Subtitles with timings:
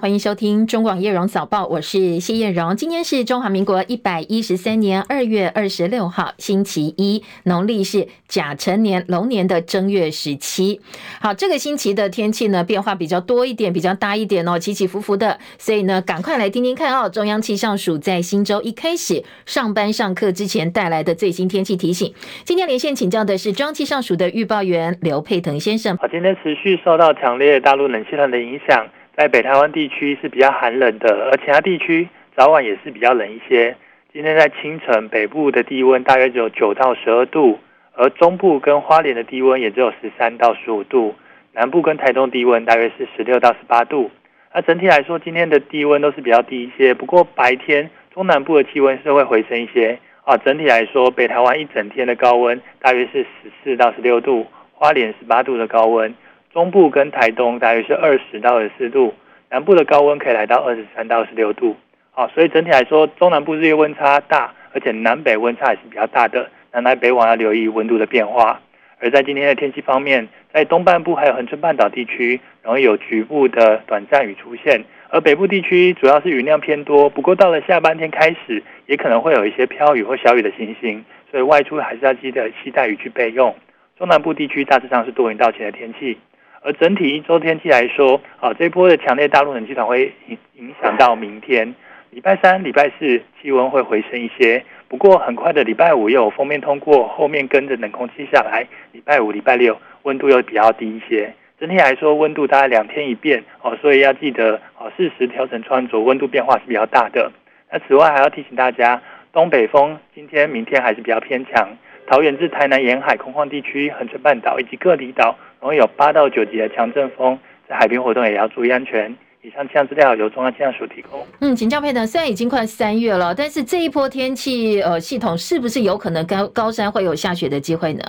[0.00, 2.76] 欢迎收听中广叶荣早报，我是谢叶荣。
[2.76, 10.80] 今天是中华民国一百一十三年二月二十六号，星期一，农历是甲辰年龙年的正月十七。
[11.20, 15.36] 好，这个星期的天气呢，变化比较多一点，比较大一点哦，起起伏伏的。
[15.58, 22.14] 所以呢，赶快来听听看哦，中央气象署在新周一开始上班上课之前带来的最新天气提醒。
[22.44, 25.96] 今天连线请教的是中央气象署的预报员刘佩腾先生。
[25.96, 28.86] 好，今天持续受到强烈大陆冷气团的影响。
[29.18, 33.74] 在北台湾地区是比较寒冷的，而其他地区早晚也是比较冷一些。
[34.12, 37.58] 今天在清晨，北部的低温大约只有九到十二度，
[37.94, 41.16] 而中部跟花莲的低温也只有十三到十五度，
[41.52, 44.08] 南部跟台东低温大约是十六到十八度。
[44.54, 46.94] 那整体来说，今天的低温都是比较低一些。
[46.94, 50.36] 不过白天中南部的气温是会回升一些啊。
[50.36, 56.14] 整体来说，北台湾一整天的高温大约是十四到十六度，花莲十八度的高温。
[56.58, 59.14] 中部跟台东大约是二十到二十四度，
[59.48, 61.76] 南部的高温可以来到二十三到二十六度。
[62.10, 66.50] 好，所以整体来说，中南部日夜温差大，而且南北温差也是比较大的。
[66.72, 68.60] 南来北往要留意温度的变化。
[68.98, 77.08] 而在今天的天气方面，在东半部还有恒春半岛地区容易有局部的短暂雨出现，而北部地区主要是雨量偏多。
[77.08, 83.54] 不过到了下半天开始，也可能会有一些飘雨或小雨的情形，所以外出还是要记得携带雨具备用。
[83.96, 86.18] 中南部地区大致上是多云到晴的天气。
[86.62, 91.74] 而整体一周天气来说，啊，这波的强烈大陆冷气团会影影响到明天，
[92.10, 94.64] 礼拜三、礼拜四气温会回升一些。
[94.88, 101.32] 不过很快的礼拜五又有锋面通过，后面跟着冷空气下来，礼拜五、礼拜六温度又比较低一些。
[101.60, 107.30] 整体来说，温度大概两天一变哦，所以要记得哦，适时调整穿着，温度变化是比较大的。
[107.70, 111.76] 那此外还要提醒大家，东北风今天、明天还是比较偏强。
[112.06, 119.14] 桃园至台南沿海空旷地区、恒春半岛以及各离岛，容易有八到九级的强阵风，在海边活动也要注意安全。
[119.40, 121.24] 以上气象资料由中央气象署提供。
[121.40, 128.02] 嗯，请教佩德，虽然已经快三月了，但是这一波天气呃系统是不是有可能高高山会有下雪的机会呢？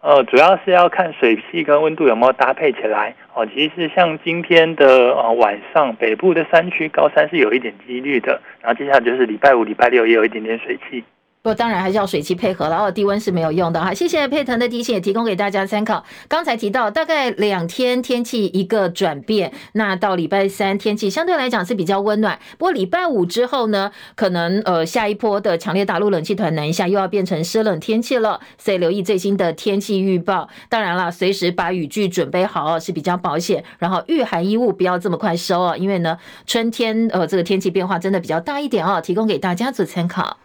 [0.00, 3.46] 呃，主要是要看水汽跟温度有没有搭配起来哦。
[3.46, 11.04] 其实像今天的呃晚上，北部的山区高山是有一点几率的，然后接下来就是礼拜五、礼拜六也有一点点水汽。
[11.42, 13.92] 不过当然还是要水汽配合了哦，低温是没有用的哈。
[13.92, 16.04] 谢谢佩腾的提醒，也提供给大家参考。
[16.28, 22.38] 刚才提到大概两天天气一个转变，那到礼拜三天气相对来讲是比较温暖。
[22.58, 28.38] 不过礼拜五之后呢，可能呃下一波的强烈大陆冷气团南下，又要变成湿冷天气了。
[28.56, 30.48] 所以留意最新的天气预报。
[30.68, 33.64] 当然了，随时把雨具准备好哦是比较保险。
[33.80, 36.16] 然后御寒衣物不要这么快收哦，因为呢
[36.46, 40.36] 春天呃这个天气变化真的比较大一点哦，提供给大家做参考。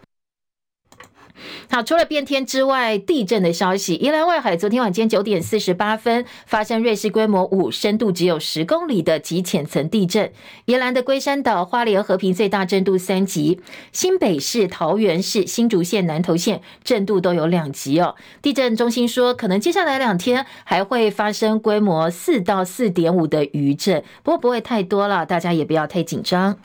[1.70, 10.32] 好，除了变天之外，地震的消息，宜兰外海昨天晚间九点四十八分发生瑞士规模五、深度只有十公里的极浅层地震。
[10.66, 13.60] 宜兰的龟山岛、花莲、和平最大震度三级，
[13.92, 18.14] 新北市、桃园市、新竹县、南投县震度都有两级哦。
[18.42, 26.56] 地震中心说，可能接下来两天还会发生规模四到四点五的余震，不过不会太多了，大家也不要太紧张。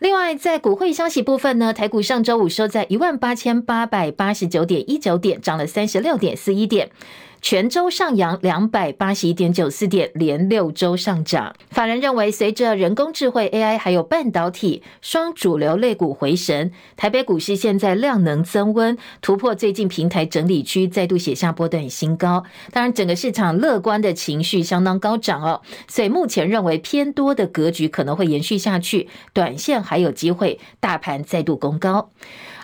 [0.00, 6.90] 另外，在股汇消息部分呢，台股上周五收在一万八千八百八十九点一九点，涨了三十六点四一点。
[7.40, 11.54] 全周上扬两百八十一点九四点，连六周上涨。
[11.70, 22.44] 法人认为，随着人工智慧 AI 还有半导体双主流类股回神，台北股市现在量能增温，突破最近平台整理区，再度写下波段新高。
[22.72, 32.10] 当然，整个市场乐观的情绪相当高涨哦，所以目前认为偏多的格局可能会延续下去，短线还有机会，大盘再度攻高。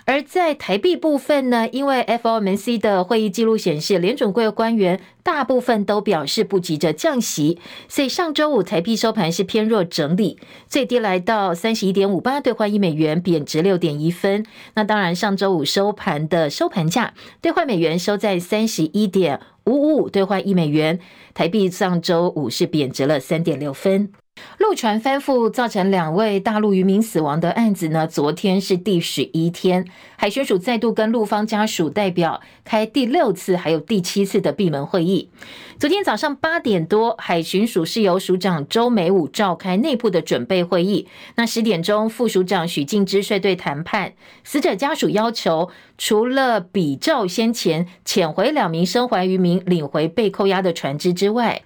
[0.07, 7.57] 而在台币部分呢，因为 FOMC 的会议记录显示，联准会官员大部分都表示不急着降息，
[7.87, 14.45] 所以上周五台币收盘是偏弱整理，最低来到三十一点五八兑换一美元，贬值六点一分。
[14.75, 20.99] 那当然，上周五收盘的收盘价兑换美元收在三十一点五五五兑换一美元，
[21.33, 24.11] 台币上周五是贬值了三点六分。
[24.57, 29.85] 陆船翻覆造成两位大陆渔民死亡的案子呢，昨天是第十一天，
[30.17, 35.29] 海巡署再度跟陆方家属代表开第六次还有第七次的闭门会议。
[35.77, 41.07] 昨天早上八点多，海巡署是由署长周美武召开内部的准备会议。
[41.35, 51.61] 那十点钟，副署长许敬之率队谈判，死者家属要求除了比照先前遣回两名生还渔民领回被扣押的船只之外。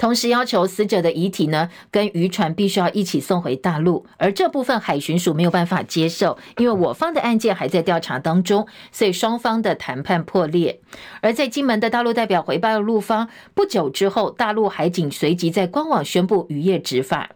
[0.00, 10.80] 同时要求死者的遗体呢跟渔船必须要一起送回大陆，而这部分海巡署没有办法接受，因为我方的案件还在调查当中，所以双方的谈判破裂。
[11.20, 17.32] 而在金门的大陆代表回报陆方，不久之后，大陆海警随即在官网宣布渔业执法。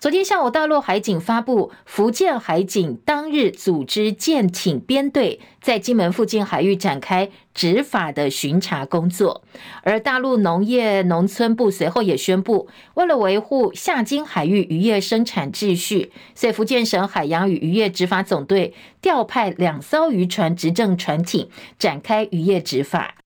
[0.00, 9.44] 昨天下午，大陆海警发布，福建海警当日组织舰艇编队在金门附近海域展开执法的巡查工作。
[9.82, 23.16] 而大陆农业农村部随后也宣布，为了维护下金海域渔业生产秩序，所以福建省海洋与渔业执法总队调派两艘渔船执政船艇展开渔业执法。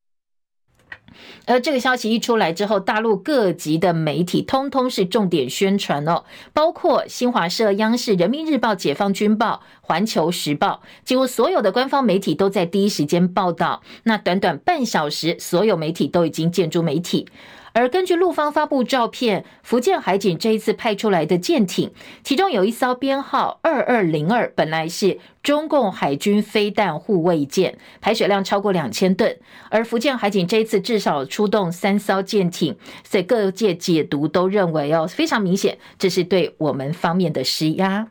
[1.46, 13.82] 而这个消息一出来之后，大陆各级的媒体通通是重点宣传哦，包括新华社、央视、人民日报、解放军报、环球时报，几乎所有的官方媒体都在第一时间报道。
[14.04, 17.26] 那短短半小时，所有媒体都已经建筑媒体。
[17.74, 21.92] 而根据陆方发布照片，福建海警这一次派出来的舰艇，
[22.22, 29.36] 其中有一艘编号二二零二，本来是中共海军飞弹护卫舰，排水量超过两千吨。
[29.70, 38.08] 而福建海警这一次至少出动三艘舰艇，所以各界解读都认为哦，非常明显，这是对我们方面的施压。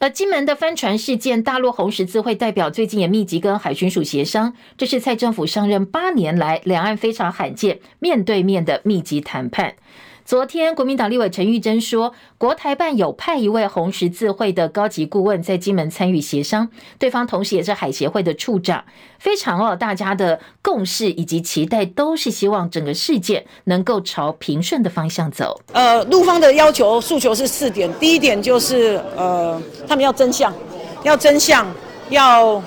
[0.00, 9.74] 而金门的帆船事件，大陆红十字会代表最近也密集跟海巡署协商，这是蔡政府上任八年来两岸非常罕见面对面的密集谈判。
[10.30, 16.68] 昨天，国民党立委陈玉珍说，国台办有派一位红十字会的高级顾问在金门参与协商，
[17.00, 18.84] 对方同时也是海协会的处长，
[19.18, 25.60] 非常哦，大家的共识以及期待都是希望整个事件能够朝平顺的方向走。
[25.72, 30.54] 呃，陆方的要求诉求是四点，第一点就是呃，他们要真相，
[31.02, 31.66] 要真相，
[32.10, 32.62] 要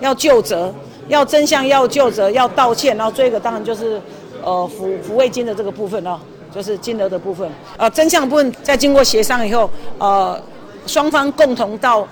[0.00, 0.74] 要究责，
[1.06, 4.02] 要真相，要究责，要道歉，然后这个当然就是
[4.42, 6.18] 呃抚抚慰金的这个部分哦。
[6.56, 10.40] 就是金额的部分，呃，真相部分在经过协商以后，呃，
[10.86, 12.08] 双方共同到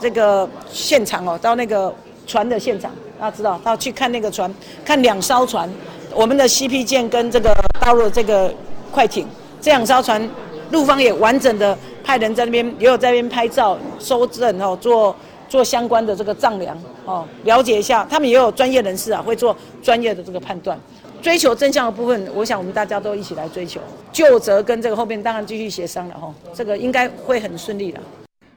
[0.00, 1.92] 这个现场哦，到那个
[2.24, 5.68] 船的现场，大家知道，到去看那个船，看两艘船，
[6.14, 8.54] 我们的 CP 舰跟这个大陆这个
[8.92, 9.26] 快艇，
[9.60, 10.30] 这两艘船，
[10.70, 15.16] 陆方也完整的派人在那边，也有在那边拍照、收证哦，做
[15.48, 20.78] 做相关的这个丈量哦，了解一下，他们也有专业人士啊，会做专业的这个判断。
[21.22, 23.80] 追求真相的部分，我想我们大家都一起来追求。
[24.10, 28.00] 旧责跟这个后面当然继续协商了哈，这个应该会很顺利的。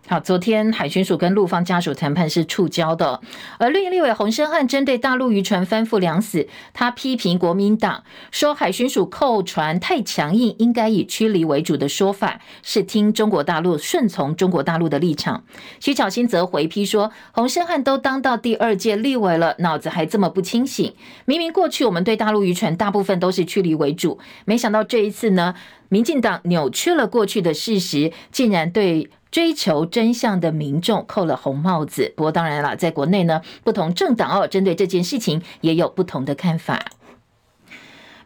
[0.07, 3.19] 好，昨天海巡署跟陆方家属谈判是触礁的，
[3.57, 15.43] 而绿营立委洪申翰针对大陆渔船翻覆两死，他批评国民党说海巡署扣船太强硬，应该以驱离为主的说法是听中国大陆顺从中国大陆的立场。
[15.79, 20.93] 徐巧芯则回批说，洪申翰都当到第二届立委了，脑子还这么不清醒，
[21.25, 25.55] 明明过去我们对大陆渔船大部分都是驱离为主，没想到这一次呢，
[25.89, 29.09] 民进党扭曲了过去的事实，竟然对。
[29.35, 32.13] 追求真相的民众扣了红帽子。
[32.15, 36.85] 不过当然了，在国内呢，不同政党哦，针对这件事情也有不同的看法。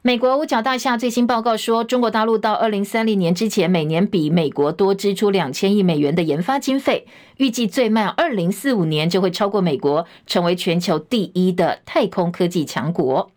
[0.04, 7.08] 美国五角大厦最新报告说，中国大陆到二零三零年之前，每年比美国多支出两千亿美元的研发经费，
[7.38, 13.32] 预计最慢二零四五年就会超过美国，成为全球第一的太空科技强国。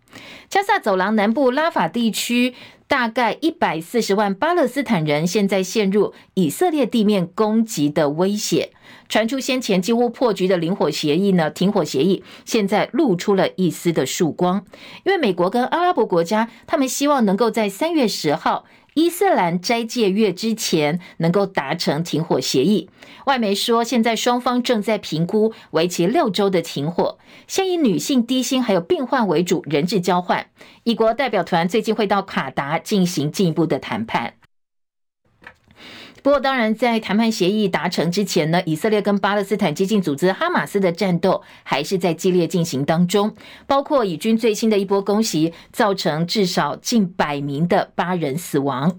[0.49, 2.55] 加萨走廊南部拉法地区。
[2.89, 8.71] 大概一百四十万巴勒斯坦人现在陷入以色列地面攻击的威胁，
[9.09, 14.67] 传出先前几乎破局的零火协议呢，停火协议现在露出了一丝的曙光，
[15.05, 18.67] 因为美国跟阿拉伯国家他们希望能够在三月十号。
[18.95, 22.91] 伊斯兰斋戒月之前能够达成停火协议。
[23.27, 30.47] 外媒说，现在双方正在评估为期六周的停火，先以女性、低薪还有病患为主，人质交换。
[30.83, 34.35] 以国代表团最近会到卡达进行进一步的谈判。
[36.23, 43.35] 不过，当然，在谈判协议达成之前呢，以色列跟巴勒斯坦激进组织哈马斯的战斗还是在激烈进行当中。
[43.67, 48.97] 包括以军最新的一波攻击，造成至少近百名的巴人死亡。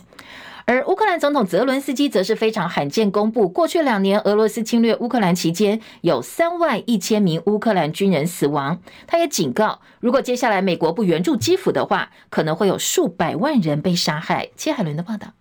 [0.65, 8.79] 而乌克兰总统泽伦斯基则是非常罕见公布，过去两年俄罗斯侵略乌克兰期间，有三万一千名乌克兰军人死亡。
[9.07, 14.49] 他也警告，如果接下来美国不援助基辅的话，可能会有数百万人被杀害。
[14.57, 15.33] 切海伦的报道。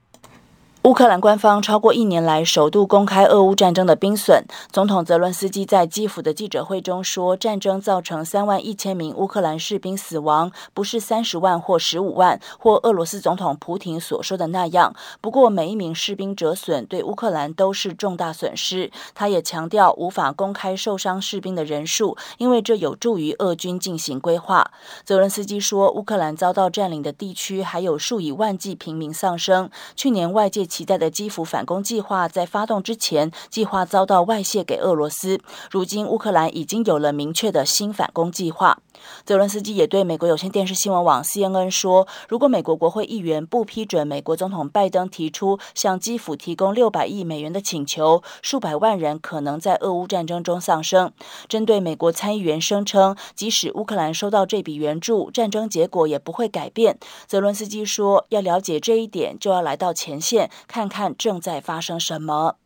[0.84, 4.44] 乌克兰官方超过一年来首度公开俄乌战争的兵损。
[4.72, 14.92] 总统泽伦斯基在基辅的记者会中说：“战争造成三万一千名乌克兰士兵死亡，不是三十万或十五万，或俄罗斯总统普廷所说的那样。
[15.20, 24.72] 不过，每一名士兵折损对乌克兰都是重大损失。”他也强调无法公开受伤士兵的人数，因为这有助于俄军进行规划。
[25.04, 29.70] 泽伦斯基说：“乌克兰遭到占领的地区还有数以万计平民丧生。
[29.94, 35.38] 去年外界。”期待的基辅反攻计划在发动之前，计划遭到外泄给俄罗斯。
[35.70, 38.78] 如今，乌克兰已经有了明确的新反攻计划。
[39.24, 51.12] 泽伦斯基也对美国有线电视新闻网 CNN 说：“如果美国国会议员不批准美国总统拜登提出向基辅提供六百亿美元的请求，数百万人可能在俄乌战争中丧生。”
[51.48, 56.98] 针对美国参议员声称，即使乌克兰收到这笔援助，战争结果也不会改变。
[57.26, 62.56] 泽伦斯基说：“要了解这一点，就要来到前线，看看正在发生什么。”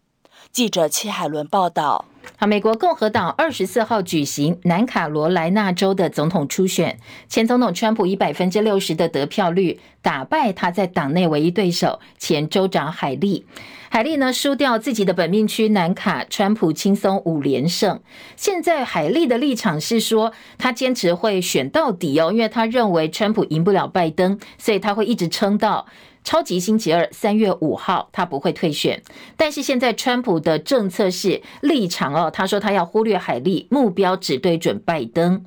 [0.52, 2.04] 记者戚海伦报道。
[2.34, 13.46] 好，美国共和党二十四号举行南卡罗来纳州的总统初选，前总统川普以百分之六十的得票率打败他在党内唯一对手前州长海利。
[13.88, 18.00] 海利呢输掉自己的本命区南卡，川普轻松五连胜。
[18.36, 25.86] 现在海利的立场是说，他坚持会选到底哦，因为他认为川普赢不了拜登，所以他会一直撑到。
[26.26, 29.00] 超级星期二，三月五号，他不会退选。
[29.36, 35.44] 但是现在，川普的政策是立场哦，他说他要忽略海利，目标只对准拜登。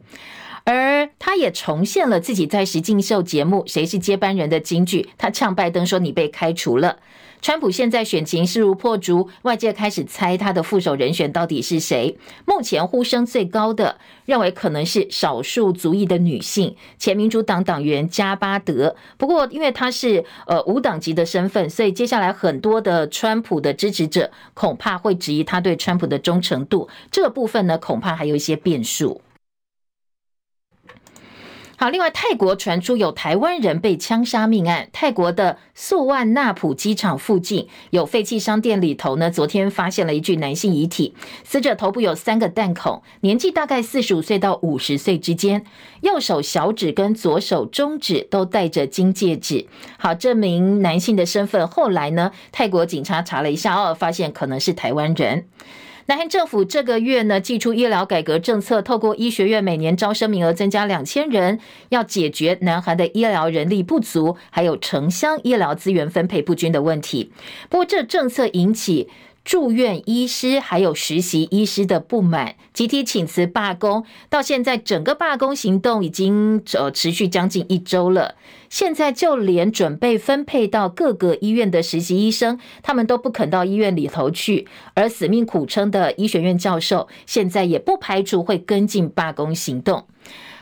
[0.63, 6.99] 而他也重现了自己在实境秀节目《谁是接班人》的金句，他呛拜登说：“你被开除了。”
[7.41, 12.17] 川普现在选情势如破竹，外界开始猜他的副手人选到底是谁。
[12.45, 18.95] 目前呼声最高的，认为可能是少数族裔的女性前民主党党员加巴德。
[19.17, 26.89] 不过，因为他是呃无党籍的身份，所以接下来很多的川普的支持者恐怕会质疑他对川普的忠诚度。
[27.09, 29.21] 这个部分呢，恐怕还有一些变数。
[31.81, 34.89] 好，另外，泰国传出有台湾人被枪杀命案。
[34.91, 45.63] 泰国的素万纳普机场附近有废弃商店里头呢，昨天发现了一具男性遗体，死者头部有三个弹孔，年纪大概四十五岁到五十岁之间，
[46.01, 49.65] 右手小指跟左手中指都戴着金戒指。
[49.97, 55.45] 好，这名男性的身份后来呢，泰国警察查了一下，哦，发现可能是台湾人。
[56.09, 67.31] 南韩政府这个月呢，祭出医疗改革政策，透过医学院每年招生名额增加两千人，要解决南韩的医疗人力不足，还有城乡医疗资源分配不均的问题。
[67.69, 69.07] 不过，这政策引起
[69.49, 78.35] 住院医师还有实习医师的不满，集体请辞罢工，到现在整个罢工行动已经呃持续将近一周了。
[78.69, 90.05] 现在就连准备分配到各个医院的实习医生，他们都不肯到医院里头去，而死命苦撑的医学院教授，现在也不排除会跟进罢工行动。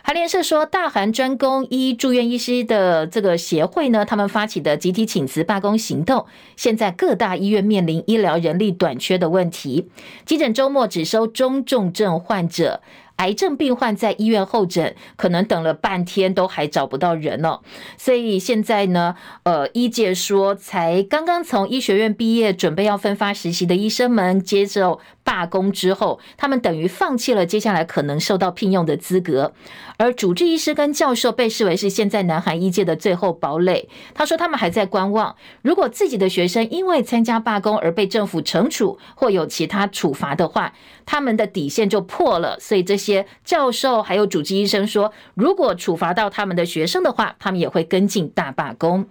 [0.08, 9.90] 韩联社说，大韩专攻医住院医师的这个协会呢，他们发起的集体请辞罢工行动，现在各大医院面临医疗人力短缺的问题，
[10.26, 12.82] 急诊周末只收中重症患者。
[13.18, 17.60] 癌症病患在医院候诊，可能等了半天都还找不到人哦。
[17.98, 29.54] 所以现在呢，呃，医界说，才刚刚从医学院毕业，准备要分发实习的医生们接受罢工之后，他们等于放弃了接下来可能受到聘用的资格。
[29.98, 33.90] 而主治医师跟教授被视为是现在南韩医界的最后堡垒。
[34.14, 40.74] 他说，他们还在观望，如果自己的学生因为参加罢工而被政府惩处或有其他处罚的话，
[41.06, 42.60] 他们的底线就破了。
[42.60, 43.26] 所以这些些。
[43.44, 49.08] 教授还有主治医生说，如果处罚到他们的学生的话，他们也会跟进大罢工。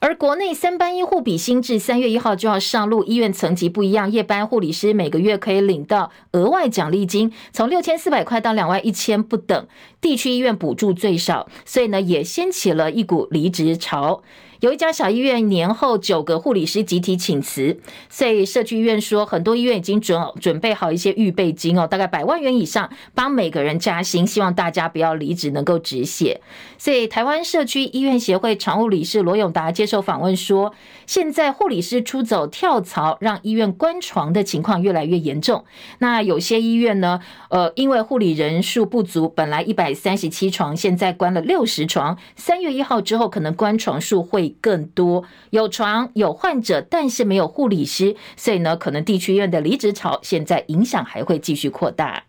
[0.00, 9.66] 而国内三班医护比新制三月一号就要上路，医院层级不一样，夜班护理师每个月可以领到额外奖励金，从六千四百块到两万一千不等，
[10.02, 14.22] 地区医院补助最少，所以呢也掀起了一股离职潮。
[14.60, 26.40] 有一家小医院年后九个护理师集体请辞，所以社区医院说，很多医院已经准准备好一些预备金哦，大概百万元以上，帮每个人加薪，希望大家不要离职，能够止血。
[26.78, 30.72] 所以台湾社区医院协会常务理事罗永达接受访问说，
[31.06, 35.64] 现在护理师出走跳槽，让医院关床的情况越来越严重。
[35.98, 37.20] 那有些医院呢，
[37.50, 44.43] 呃，因为护理人数不足，本来一百三十七床，现在关了六十床，三月一号之后可能关床数会。
[44.48, 52.24] 更多有床有患者，但是没有护理师，所以呢，可能地区医院的离职潮现在影响还会继续扩大。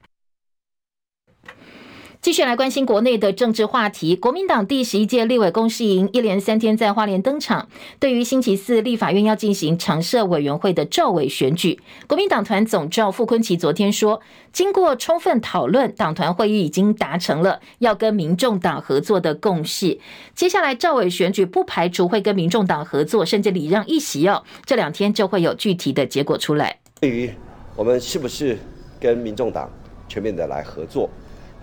[2.26, 4.16] 继续来关心国内的政治话题。
[4.16, 7.70] 国民党第十一届立委公示营一连三天在花莲登场。
[8.00, 14.20] 对于星期四立法院要进行常设委员会的召委选举，国民党团总召傅昆萁昨天说，
[14.52, 20.00] 经过充分讨论，党团会议已经达成了要跟民众党合作的共识。
[20.34, 24.42] 接下来召委选举不排除会跟民众党合作，甚至礼让一席哦。
[24.66, 26.80] 这两天就会有具体的结果出来。
[27.00, 27.30] 对于
[27.76, 28.58] 我们是不是
[29.00, 29.70] 跟民众党
[30.08, 31.08] 全面的来合作？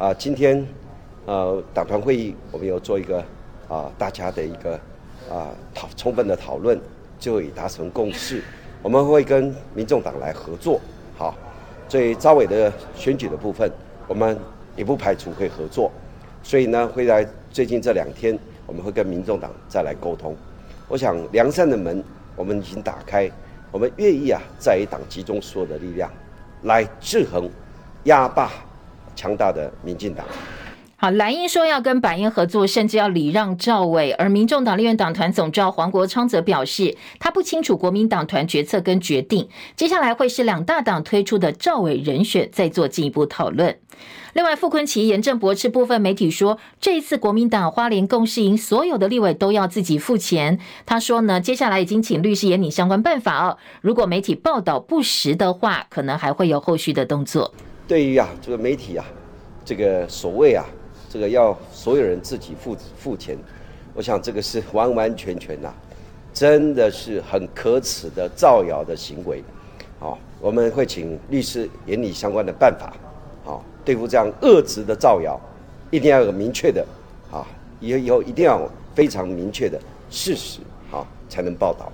[0.02, 0.66] 啊，今天，
[1.26, 3.24] 呃，党团会议我们有做一个
[3.68, 4.74] 啊，大家的一个
[5.30, 6.76] 啊讨充分的讨论，
[7.20, 8.42] 最后已达成共识。
[8.82, 10.80] 我们会跟民众党来合作，
[11.16, 11.36] 好，
[11.88, 13.70] 所以招委的选举的部分，
[14.08, 14.36] 我们
[14.74, 15.88] 也不排除会合作。
[16.42, 20.34] 所以呢，会在最近这两天，我们会跟民众党再来沟通。
[20.88, 22.02] 我想良善的门
[22.34, 23.30] 我们已经打开，
[23.70, 26.10] 我们愿意啊，在一党集中所有的力量
[26.62, 27.48] 来制衡、
[28.02, 28.50] 压霸。
[29.14, 30.24] 强大的民进党，
[30.96, 43.76] 好，蓝英说要跟白英合作，甚至要礼让赵伟，而民众党立院党团总召黄国昌则表示，他不清楚国民党团决策跟决定，接下来会是两大党推出的赵伟人选，再做进一步讨论。
[44.34, 50.58] 另外，傅昆萁严正驳斥部分媒体说，这一次国民党花莲共事营所有的立委都要自己付钱。
[50.86, 57.52] 他说呢，接下来已经请律师研拟相关办法哦，如果媒体报道不实的话，可能还会有后续的动作。
[57.86, 59.04] 对于啊，这个媒体啊，
[59.64, 60.64] 这个所谓啊，
[61.10, 63.36] 这个要所有人自己付付钱，
[63.94, 65.72] 我想这个是完完全全呐、
[66.32, 69.42] 真的是很可耻的造谣的行为。
[69.98, 72.94] 好，我们会请律师研拟相关的办法，
[73.44, 75.38] 好，对付这样恶质的造谣，
[75.90, 76.86] 一定要有明确的，
[77.30, 77.46] 啊，
[77.80, 79.78] 以后以后一定要非常明确的
[80.10, 80.60] 事实，
[80.90, 81.92] 好，才能报道。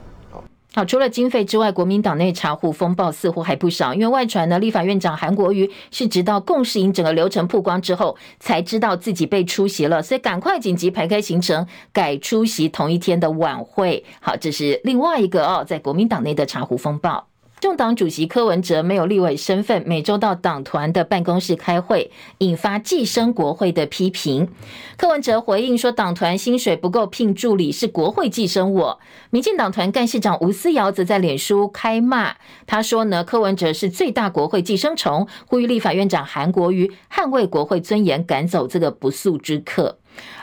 [0.74, 3.94] 好，除了经费之外，国民党内查户风暴似乎还不少。
[3.94, 14.04] 因为外传呢，立法院长韩国瑜是直到共识营整个流程曝光之后，才知道自己被出席了，所以赶快紧急排开行程，改出席同一天的晚会。
[14.20, 17.26] 好，这是另外一个哦，在国民党内的查户风暴。
[17.60, 24.48] 众党主席柯文哲没有立委身份，每周到党团的办公室开会，引发寄生国会的批评。
[24.96, 29.00] 柯文哲回应说，党团薪水不够聘助理，是国会寄生我。
[29.30, 32.36] 民进党团干事长吴思瑶则在脸书开骂，
[32.66, 39.98] 他说呢，柯文哲是最大国会寄生虫，呼吁立法院长韩国瑜捍卫国会尊严，赶走这个不速之客。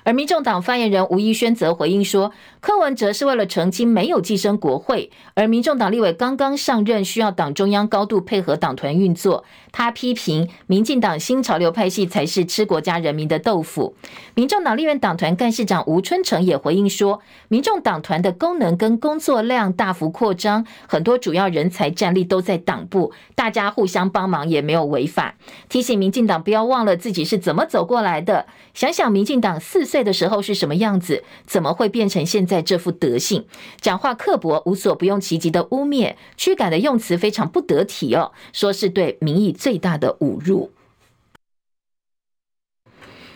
[0.05, 2.31] 而民众党发言人吴怡轩则回应说，
[2.61, 9.43] 柯文哲是为了澄清没有寄生国会，而民众党立委刚刚上任，需要党中央高度配合党团运作。
[9.71, 13.95] 他批评民进党新潮流派系才是吃国家人民的豆腐。
[14.35, 17.19] 民众党立院党团干事长吴春成也回应说，
[17.49, 25.35] 民众党团的功能跟工作量大幅扩张，很多主要人才战力都在党部，大家互相帮忙也没有违法。
[25.67, 33.45] 提醒民进党不要忘了自己是怎么走过来的，想想民进党四岁的时候是什么样子，怎么会变成现在这副德性？
[33.79, 40.69] 讲话刻薄，无所不用其极的污蔑，驱赶的用词非常不得体哦，说是对民意最大的侮辱。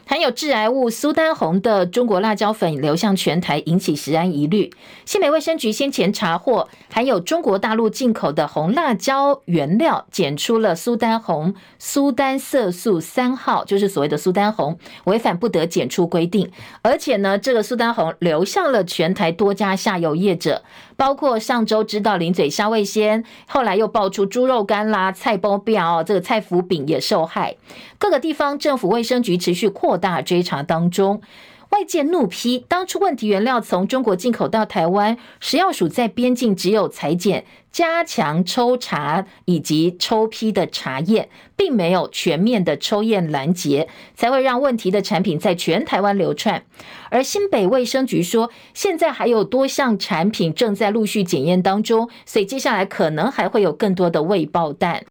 [0.10, 4.74] 含有致癌物苏丹红的中国辣椒粉流向全台，引起食安疑虑。
[5.06, 16.50] 新北卫生局先前查获含有中国大陆进口的红辣椒原料，检出了苏丹红苏丹色素三号，就是所谓的苏丹红，违反不得检出规定。
[16.82, 20.64] 而且呢，这个苏丹红流向了全台多家下游业者。
[20.98, 27.56] 包括上周知道零嘴虾味鲜，后来又爆出猪肉干啦、菜包表，这个菜脯饼也受害。
[27.98, 31.22] 各个地方政府卫生局持续扩大追查当中。
[31.70, 46.64] 外界怒批，当初问题原料从中国进口到台湾，食药署在边境只有裁剪、加强抽查以及抽批的查验，并没有全面的抽验拦截，才会让问题的产品在全台湾流窜。
[47.12, 55.06] 而新北卫生局说，现在还有多项产品正在陆续检验当中，所以接下来可能还会有更多的未爆弹。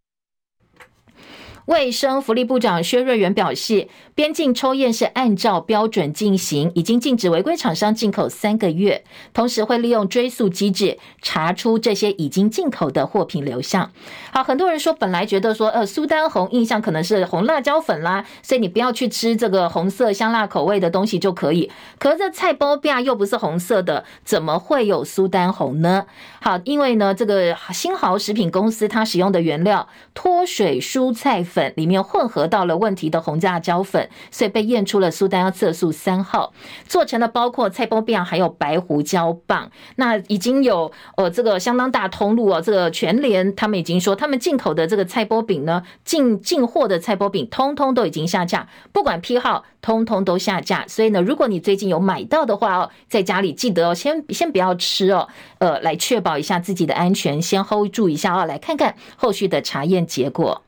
[1.69, 9.03] 卫生福利部长薛瑞元表示，边境抽验是按照标准进行，已经禁止违规厂商进口三个月，
[9.35, 13.91] 同时会利用追溯机制查出这些已经进口的货品流向。
[14.31, 21.71] 好，很多人说本来觉得说，呃，苏丹红印象可能是红辣椒粉啦，所以你不要去吃这个红色香辣口味的东西就可以。
[21.99, 26.07] 可是这菜包饼又不是红色的，怎么会有苏丹红呢？
[26.41, 31.58] 好，因为呢，这个新豪食品公司它使用的原料脱水蔬菜粉。
[31.59, 36.53] 粉里面混合到了问题的红辣椒粉，所以被验出了苏丹要色素三号，
[36.87, 39.69] 做成了包括菜包饼还有白胡椒棒。
[39.97, 50.85] 那已经有呃这个相当大通路哦，这个全联他们已经说，他们进口的这个菜包饼呢，进进货的菜包饼通通都已经下架，不管批号，通通都下架。
[50.87, 60.61] 所以呢，如果你最近有买到的话哦，在家里记得哦，先先不要吃哦，呃，来确保一下自己的安全，先 hold 住一下哦，来看看后续的查验结果。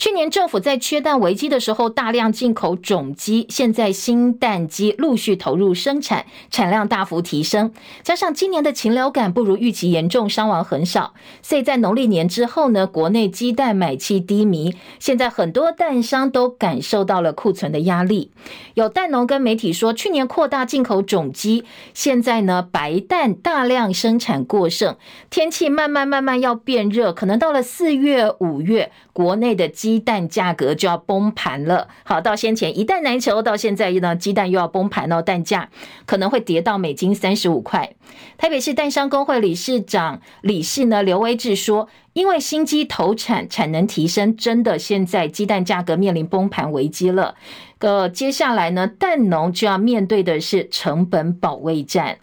[0.00, 7.70] 去年政府在缺蛋危机的时候，大量进口种鸡，现在新蛋鸡陆续投入生产，产量大幅提升。
[8.02, 14.74] 加上今年的禽流感不如预期严重，伤亡很少，所以在农历年之后呢，国内鸡蛋买气低迷。
[14.98, 18.30] 现在很多蛋商都感受到了库存的压力。
[18.72, 24.96] 有蛋农跟媒体说，去年扩大进口种鸡，现在呢白蛋大量生产过剩，
[25.28, 30.00] 天气慢慢慢慢要变热，可能到了四月五月，国内的鸡。
[30.00, 31.88] 蛋价格就要崩盘了。
[32.04, 35.68] 好，到先前一蛋难求，到现在呢，鸡蛋又要崩盘哦，蛋价
[36.06, 37.92] 可能会跌到每斤三十五块。
[38.38, 47.34] 台北市蛋商工会理事长理事呢刘威志说，因为新鸡投产产能提升，真的现在鸡蛋价格面临崩盘危机了。
[47.80, 52.18] 呃，接下来呢，蛋农就要面对的是成本保卫战。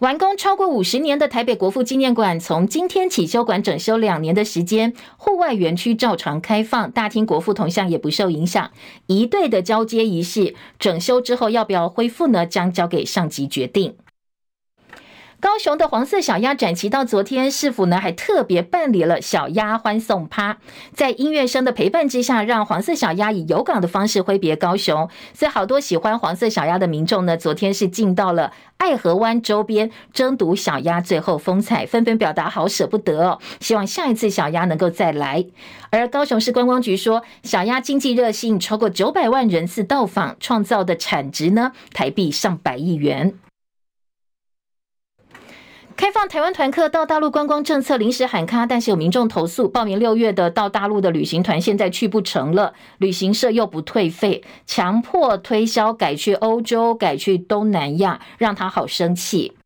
[0.00, 8.70] 完工超过五十年的台北国父纪念馆，从今天起休馆整修两年的时间，户外园区照常开放，大厅国父铜像也不受影响。
[9.08, 12.46] 一队的交接仪式，整修之后要不要恢复呢？
[12.46, 13.96] 将交给上级决定。
[15.40, 20.58] 高雄的黄色小鸭展期到昨天，市府呢还特别办理了小鸭欢送趴，
[20.92, 25.08] 在音乐声的陪伴之下，让黄色小鸭以游港的方式挥别高雄。
[25.32, 35.46] 所以好多喜欢黄色小鸭的民众呢，昨天是进到了爱河湾周边争夺小鸭最后风采，纷纷表达好舍不得哦，希望下一次小鸭能够再来。
[35.90, 43.34] 而高雄市观光局说，小鸭经济热吸引超过九百万人次到访，创造的产值呢，台币上百亿元。
[45.98, 59.57] 开放台湾团客到大陆观光政策临时喊卡，但是有民众投诉，报名六月的到大陆的旅行团现在去不成了，旅行社又不退费，强迫推销改去欧洲、改去东南亚，让他好生气。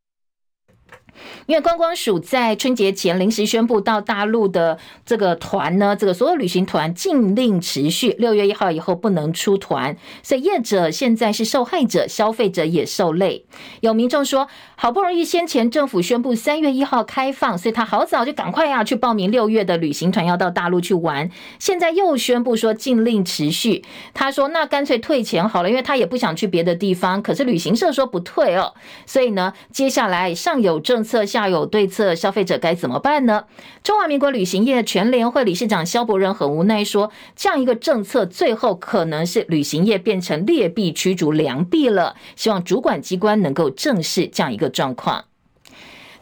[1.47, 13.45] 因为观光署在春节前临时宣布，到大陆的这个团呢，这个所有旅行团禁令持续，六月一号以后不能出团，所以业者现在是受害者，消费者也受累。
[13.81, 28.75] 有民众说，好不容易先前政府宣布三月一号开放，所以他好早就赶快啊去报名六月的旅行团要到大陆去玩，现在又宣布说禁令持续，他说那干脆退钱好了，因为他也不想去别的地方，可是旅行社说不退哦，
[29.07, 31.12] 所以呢，接下来上有政策。
[31.12, 33.44] 策下有对策，消费者该怎么办呢？
[33.83, 42.16] 中华民国旅行业全联会理事长萧伯仁很无奈说：“这样一个政策，最后可能是旅行业变成劣币驱逐良币了。
[42.35, 45.27] 希望主管机关能够正视这样一个状况。”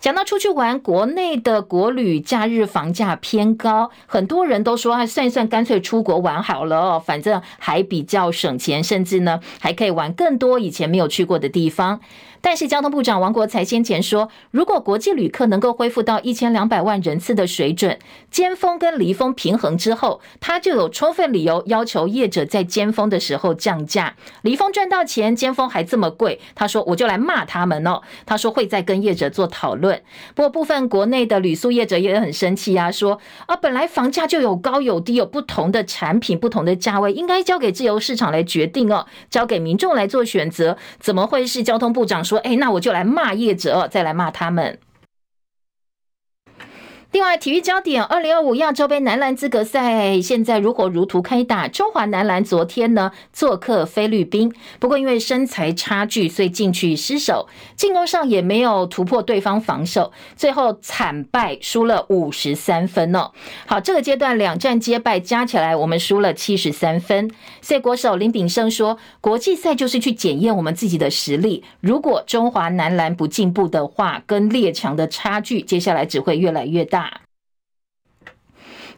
[0.00, 12.00] 讲到出去玩，国内的国旅假日房价偏高，很多人都说啊，算一算，干脆出国玩好了，反正还比较省钱，甚至呢还可以玩更多以前没有去过的地方。
[12.40, 17.98] 但是交通部长王国材先前说，如果国际旅客能够恢复到一千两百万人次的水准，
[18.30, 24.14] 尖峰跟离峰平衡之后，他就有充分理由要求业者在尖峰的时候降价。
[24.42, 28.00] 离峰赚到钱，尖峰还这么贵，他说我就来骂他们哦。
[28.24, 30.02] 他说会再跟业者做讨论。
[30.34, 42.38] 不过部分国内的旅宿业者也很生气啊，说啊本来房价就有高有低，有不同的产品，不同的价位，应该交给自由市场来决定哦，交给民众来做选择，怎么会是交通部长说？
[42.38, 44.78] 哎，那我就来骂叶哲，再来骂他们。
[47.12, 51.66] 另外，体育焦点：二零二五亚洲杯男篮资格赛现在如火如荼开打。
[51.66, 63.32] 中华男篮昨天呢做客菲律宾，不过因为身材差距，所以进去失守，进攻上也没有突破对方防守，最后惨败，输了五十三分哦。
[63.66, 67.28] 好，这个阶段两战皆败，加起来我们输了七十三分。
[67.60, 76.99] 所以国手林炳胜说：“国际赛就是去检验我们自己的实力，如果中华男篮不进步的话，跟列强的差距，接下来只会越来越大。”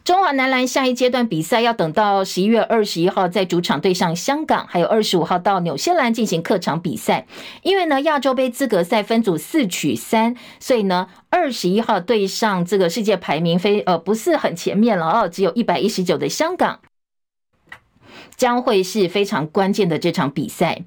[0.04, 7.24] 中华男篮下一阶段比赛要等到十一月二十一号在主场对上香港，还有二十五号到纽西兰进行客场比赛。
[7.62, 16.80] 因为呢，亚洲杯资格赛分组四取三，所以呢，二十一号对上这个世界排名非呃不是很前面了哦，只有一百一十九的香港，
[18.34, 20.82] 将会是非常关键的这场比赛。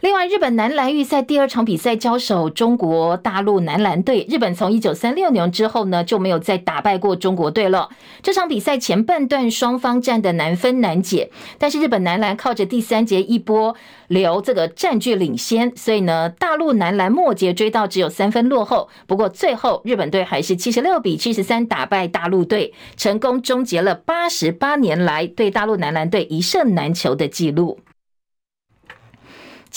[0.00, 7.88] 另外，日本男篮预赛第二场比赛交手中国大陆男篮队，日本从一九三六年之后呢就没有再打败过中国队了。
[8.22, 13.74] 这场比赛前半段双方战得难分难解，但是日本男篮靠着第三节一波
[14.06, 18.88] 流这个占据领先，所以呢大陆男篮末节追到只有三分落后。
[19.08, 27.80] 不过最后日本队还是七十六比七十三打败大陆队，成功终结了八十八年来对大陆男篮队一胜难求的纪录。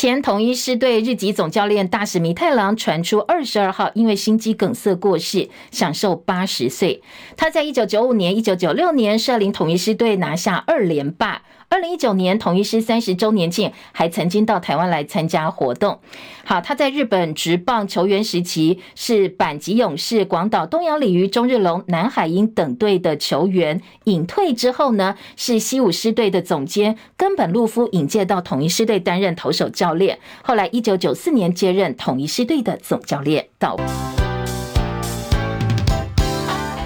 [0.01, 7.03] 前统一狮队日籍总教练大使弥太郎传出二十二号因为心肌梗塞过世，享受八十岁。
[7.37, 11.43] 他在一九九五年、一九九六年率领统一狮队拿下二连霸。
[11.71, 16.01] 二零一九年统一师三十周年庆，还曾经到台湾来参加活动。
[16.43, 23.81] 好，他在日本职棒球员时期是阪急勇士、广岛东洋鲤鱼、中日龙、南海鹰等队的球员。
[24.03, 30.19] 隐退之后呢，是西武狮队的总监根本路夫引荐到统一狮队担任投手教练。
[30.43, 33.47] 后来一九九四年接任统一狮队的总教练。
[33.57, 33.77] 到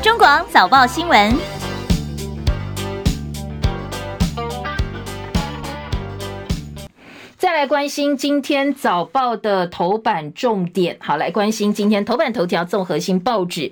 [0.04, 1.55] 中广早报新闻。
[7.46, 13.72] 再来关心今天早报的头版重点，好，来关心今天头版头条综合性报纸。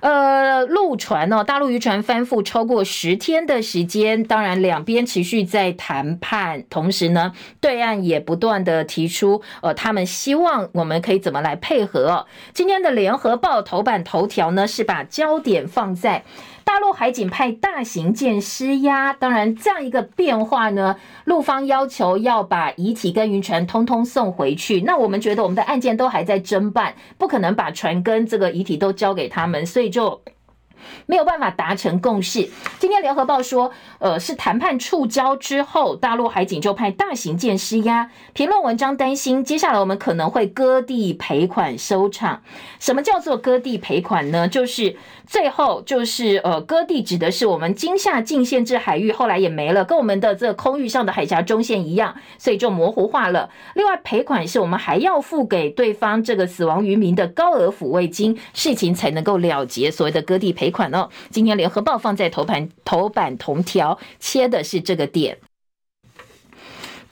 [0.00, 12.26] 呃，陆船哦，大陆渔船翻覆超过十天的时间，当然两边持续在谈判，同时呢，对岸也不断的提出，呃，他们希望我们可以怎么来配合。
[12.52, 16.24] 今天的联合报头版头条呢，是把焦点放在。
[16.64, 24.80] 大陆海警派大型舰施压，当然这样一个变化呢，陆方要求要把遗体跟渔船通通送回去。
[24.80, 30.22] 那我们觉得我们的案件都还在侦办，不可能把船跟这个遗体都交给他们，所以就。
[31.06, 32.46] 没有办法达成共识。
[32.78, 38.10] 今天联合报说，呃，是谈判触礁之后，大陆海警就派大型舰施压。
[38.34, 42.42] 评论文章担心，接下来我们可能会割地赔款收场。
[42.78, 44.46] 什么叫做割地赔款呢？
[44.46, 44.94] 就是
[45.26, 53.50] 最后就是呃，割地指的是我们经厦禁限制海域，后来也没了，跟我们的这个空域上的海峡中线一样，所以就模糊化了。
[53.74, 59.90] 另外赔款是我们还要付给对方这个死亡渔民的高额抚慰金，事情才能够了结。
[59.90, 65.38] 所谓的割地赔款哦，今天联合报放在头版头版头条切的是这个点。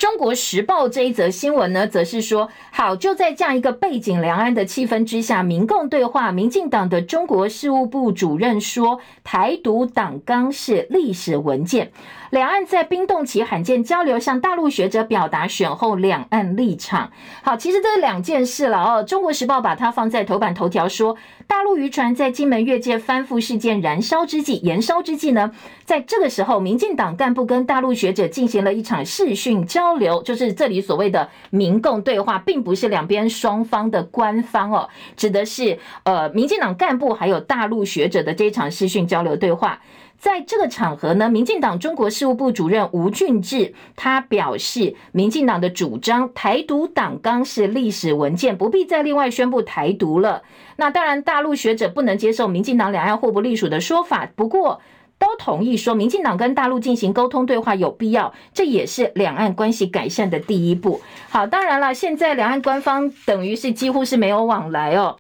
[0.03, 11.93] 中国时报这一则新闻呢，则是说，好，就在这样一个背景两岸的气氛之下，民共对话，民进党的中国事务部主任说，台独党纲是历史文件。
[12.31, 17.13] 两岸在冰冻期罕见交流，向大陆学者表达选后两岸立场。
[17.43, 19.05] 好，其实这是两件事了哦。
[19.05, 25.53] 中国时报把它放在头版头条，说大陆渔船在金门越界翻覆事件燃烧之际、燃烧之际呢，
[25.85, 39.81] 在这个时候，民进党干部跟大陆学者进行了一场视讯交交流，就是这里所谓的民共对话，并不是两边双方的官方哦，指的是呃，民进党干部还有大陆学者的这一场视讯交流对话。
[40.17, 50.43] 在这个场合呢，民进党中国事务部主任吴俊志他表示，民进党的主张台独党纲是历史文件，不必再另外宣布台独了。
[50.77, 54.81] 那当然，大陆学者不能接受民进党两岸互不隶属的说法，不过
[55.23, 61.01] 都同意说，民进党跟大陆进行沟通对话有必要，这也是两岸关系改善的第一步。
[61.31, 65.17] 好，当然了，现在两岸官方等于是几乎是没有往来哦。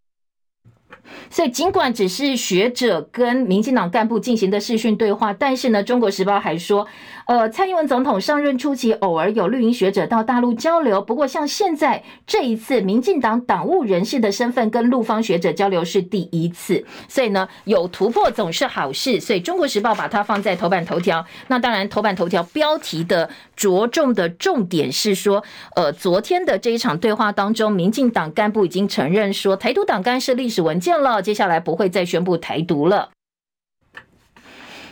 [1.30, 6.86] 所以，尽管只是学者跟民进党干部进行的视讯对话，但是呢，《中国时报》还说，
[7.26, 19.18] 呃，蔡英文总统上任初期偶尔有绿营学者到大陆交流，不过像现在这一次，民进党党务人士的身份跟陆方学者交流是第一次，所以呢，有突破总是好事。
[19.20, 21.24] 所以，《中国时报》把它放在头版头条。
[21.48, 25.42] 那当然，头版头条标题的着重的重点是说，
[25.74, 30.92] 呃，昨天的这一场对话当中，民进党干部已经承认说，台独党纲是历史文件。
[31.22, 33.10] 接下来不会再宣布台独了。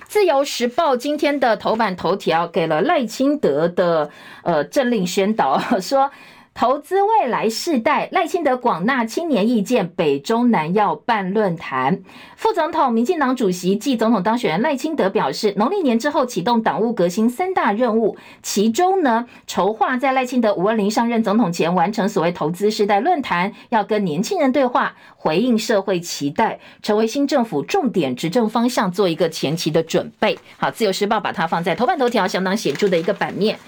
[0.08, 4.10] 自由时报今天的头版头条给了赖清德的
[4.42, 6.10] 呃政令宣导， 说。
[6.52, 12.02] 投资未来世代，赖清德广纳青年意见，北中南要办论坛。
[12.36, 30.38] 副总统、民进党主席暨总统当选人赖清德表示，农历年之后启动党务革新三大任务，其中呢，筹划在赖清德五二零上任总统前完成所谓投资世代论坛，要跟年轻人对话，回应社会期待，成为新政府重点执政方向，做一个前期的准备。
[30.58, 33.58] 好，自由时报把它放在头版头条，相当显著的一个版面。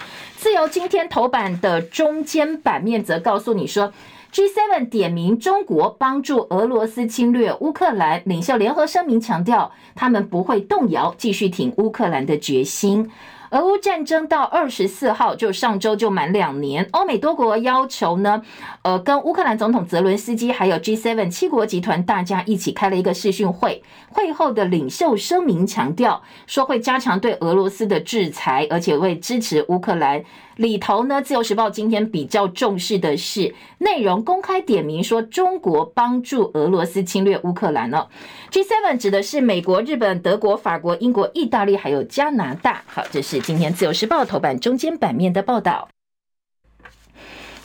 [0.43, 3.93] 自由今天头版的中间版面则告诉你说
[4.33, 13.09] ，G7 点名中国帮助俄罗斯侵略乌克兰，领袖联合声明强调他们不会动摇，继续挺乌克兰的决心。
[13.53, 16.88] 俄乌战争到二十四号，就上周就满两年。
[16.93, 18.41] 欧美多国要求呢，
[18.81, 23.83] 呃，跟乌克兰总统泽伦斯基还有 G7 七国集团大家一起开了一个视讯会。
[24.09, 30.25] 会后的领袖声明强调，说会加强对俄罗斯的制裁，而且会支持乌克兰。
[30.57, 38.09] 里头呢，《自由时报》今天比较重视的是内容，公开点名说中国帮助俄罗斯侵略乌克兰了。
[38.51, 42.83] G7 指的是美国、日本、德国、法国、英国、意大利还有加拿大。
[42.87, 45.88] 好，这是今天《自由时报》头版中间版面的报道。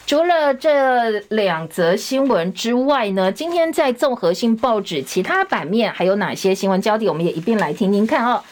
[0.06, 7.10] 除了这两则新闻之外呢，今天在综合性报纸其他版面还有哪些新闻焦点？
[7.10, 8.42] 我们也一并来听听看哦。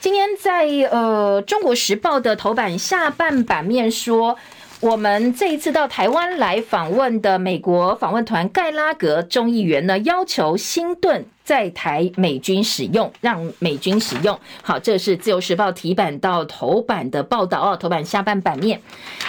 [0.00, 4.36] 今天在呃《中国时报》的头版下半版面说，
[4.78, 11.26] 我们这一次到台湾来访问的美国访问团盖拉格众议员呢，要求新盾。
[11.48, 14.38] 在台美军使用，让美军使用。
[14.60, 17.74] 好，这是自由时报提版到头版的报道哦。
[17.74, 18.82] 头版下半版面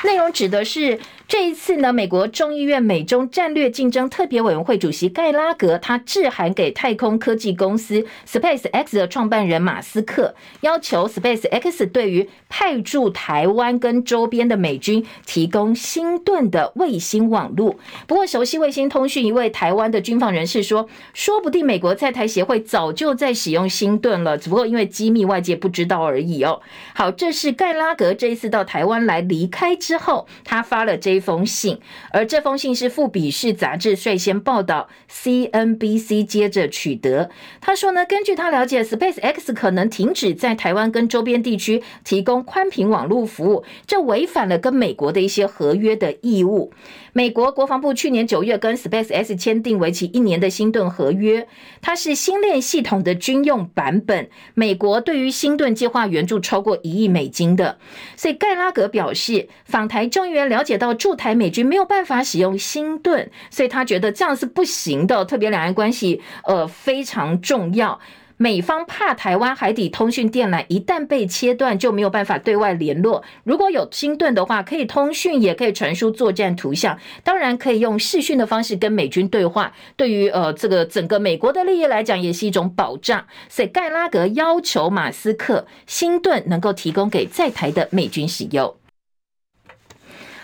[0.04, 1.00] 内容指的是
[1.30, 17.76] 这一次呢，美国众议院美中战略竞争特别委员会主席盖拉格，他致函给太空科技公司 Space X 的创办人马斯克，要求 Space X 对于派驻台湾跟周边的美军提供星盾的卫星网络。
[18.08, 26.60] 不过，熟悉卫星通讯一位台湾的军方人士说，说不定美国在台协会早就在使用星盾了，只不过因为机密，外界不知道而已哦。
[26.96, 31.80] 好，这是盖拉格这一次到台湾来离开之后，他发了这封信，
[32.12, 37.30] 而这封信是富比士杂志率先报道，CNBC 接着取得。
[37.60, 46.72] 他说呢，根据他了解，SpaceX 可能停止在台湾跟周边地区提供宽频网络服务，这违反了跟美国的一些合约的义务。
[47.20, 51.46] 美国国防部去年九月跟 SpaceX 签订为期一年的星盾合约，
[51.82, 54.30] 它是星链系统的军用版本。
[54.54, 57.78] 美国对于星盾计划援助超过一亿美金的，
[58.16, 68.00] 所以盖拉格表示，访台众议员了解到驻台美军没有办法使用星盾，所以他觉得这样是不行的，特别两岸关系呃非常重要。
[68.42, 73.22] 美方怕台湾海底通讯电缆一旦被切断，就没有办法对外联络。
[73.44, 79.74] 如果有星盾的话，可以通讯，也可以传输作战图像，当然可以用视讯的方式跟美军对话。
[79.98, 83.26] 对于呃这个整个美国的利益来讲，也是一种保障。
[83.50, 88.74] 所以盖拉格要求马斯克星盾能够提供给在台的美军使用。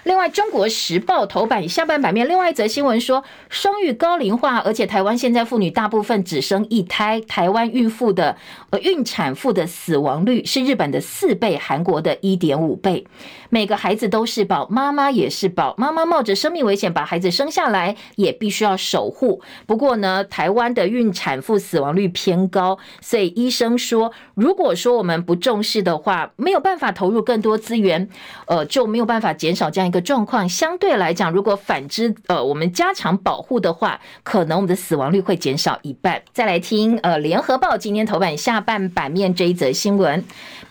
[0.06, 8.38] 另外，《中国时报》头版下半版面，另外一则新闻说，生育高龄化，而且台湾现在妇女大部分只生一胎，台湾孕妇的
[8.70, 13.08] 呃孕产妇的死亡率是日本的四倍，韩国的一点五倍。
[13.56, 19.41] 每个孩子都是宝，妈妈也是宝，妈妈冒着生命危险把孩子生下来，也必须要守护。
[19.65, 28.10] 不过呢，台湾的孕产妇死亡率偏高，所以医生说，如果说我们不重视的话，没有办法投入更多资源，
[28.48, 30.02] 呃，就没有办法减少这样一个。
[30.02, 36.22] 状况相对来讲，如果反之，呃，我们加强保护的话，可能我们的死亡率会减少一半。
[36.34, 40.26] 再来听，呃，联合报今天头版下半版面这一则新闻：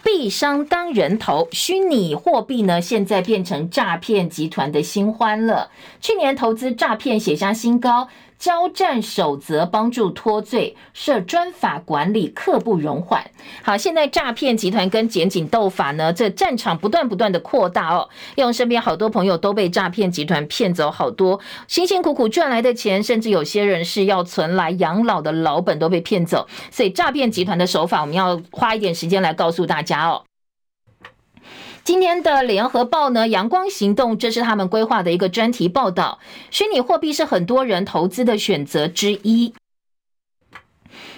[0.05, 5.71] 币商当人头，虚拟货币呢，现在变成诈骗集团的新欢了。
[6.01, 8.09] 去年投资诈骗写下新高。
[8.37, 13.25] 交战守则帮助脱罪，设专法管理，刻不容缓。
[13.63, 18.11] 好，现在诈骗集团跟检警斗法呢，这战场不断不断的扩大哦。
[18.35, 26.47] 用身边好多朋友都被诈骗集团骗走好多辛辛苦苦赚来的钱，甚至有些人是要存来养老的老本都被骗走。
[26.71, 30.23] 所以诈骗集团的手法，我们要花一点时间来告诉大家哦。
[31.85, 36.19] 今天的联合报呢，阳光行动，这是他们规划的一个专题报道。
[36.51, 39.53] 虚拟货币是很多人投资的选择之一。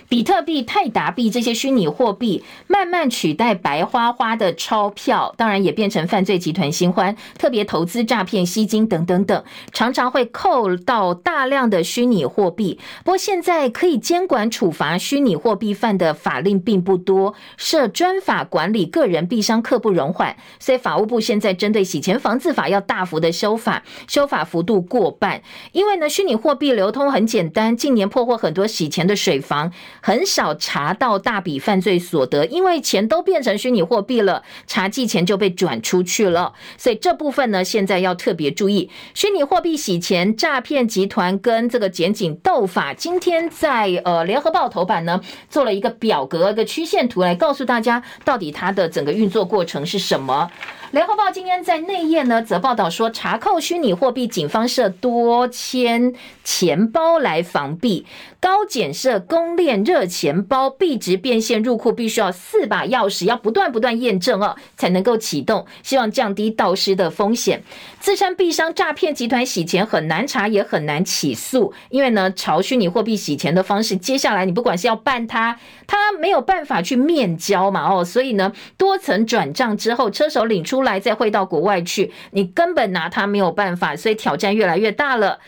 [0.09, 12.79] 比特币、泰达币这些虚拟货币慢慢取代白花花的钞票，当然也变成犯罪集团新欢，特别投资诈骗、吸金等等等，常常会扣到大量的虚拟货币。
[13.05, 25.43] 不过现在可以监管处罚虚拟货币犯的法令并不多，设专法管理个人币商刻不容缓，所以法务部现在针对洗钱防治法要大幅的修法，修法幅度过半。
[25.73, 29.73] 因为呢，虚拟货币流通很简单，近年破获很多洗钱的水房。
[30.07, 36.53] 很少查到大笔犯罪所得，因为钱都变成虚拟货币了，查缉钱就被转出去了。
[36.79, 42.95] 所以这部分呢，现在要特别注意虚拟货币洗钱诈骗集团跟这个检警斗法。
[42.95, 50.49] 今天在呃联合报头版呢，做了一个表格、一个曲线图来告诉大家，到底它的整个运作过程是什么。
[50.97, 58.07] 联合报今天在内页呢，则报道说，查扣虚拟货币，警方设多签钱包来防弊，
[58.41, 67.63] 高检设公链热钱包，币值变现入库必须要四把钥匙，要不断不断验证哦，才能够启动，希望降低盗失的风险。
[68.01, 85.39] 自称币商诈骗集团洗钱很难查，也很难起诉，因为呢，朝虚拟货币洗钱的方式，接下来你不管是要办他，他没有办法去面交嘛，哦，所以呢，多层转账之后，车手领出来再汇到国外去，你根本拿他没有办法，所以挑战越来越大了。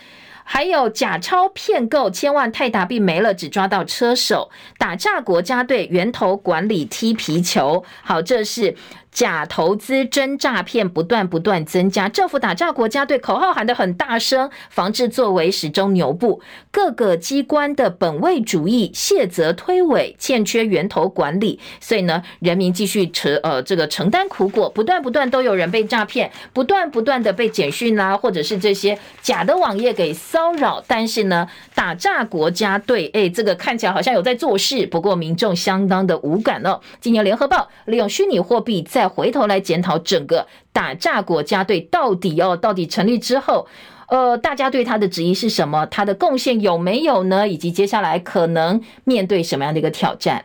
[0.45, 7.85] 还有假钞骗购千万泰达币没了，只抓到车手，打炸国家队源头管理踢皮球。
[8.03, 8.75] 好，这是。
[9.19, 16.41] 假投资真诈骗不断不断增加，政府打诈国家队口号喊得很大声，防治作为始终牛步，
[16.71, 36.79] 各个机关的本位主义卸责推诿，欠缺源头管理，所以呢，人民继续承呃这个承担苦果，不断不断都有人被诈骗，不断不断的被简讯啦，或者是这些假的网页给骚扰，但是呢，打诈国家队，哎，这个看起来好像有在做事，不过民众相当的无感哦。
[37.01, 43.67] 今年联合报利用虚拟货币在回头来检讨整个打炸国家队到底哦，到底成立之后，
[44.09, 45.87] 呃，大家对他的质疑是什么？
[45.87, 47.49] 他的贡献有没有呢？
[47.49, 50.45] 以及接下来可能面对什么样的一个挑战？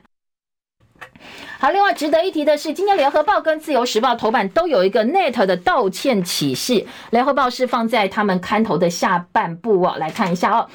[1.59, 10.67] 好，另外值得一提的是，今天联合报跟自由时报头版都有一个 NET 的道歉启事，联合报是放在他们刊头的下半部哦，来看一下哦。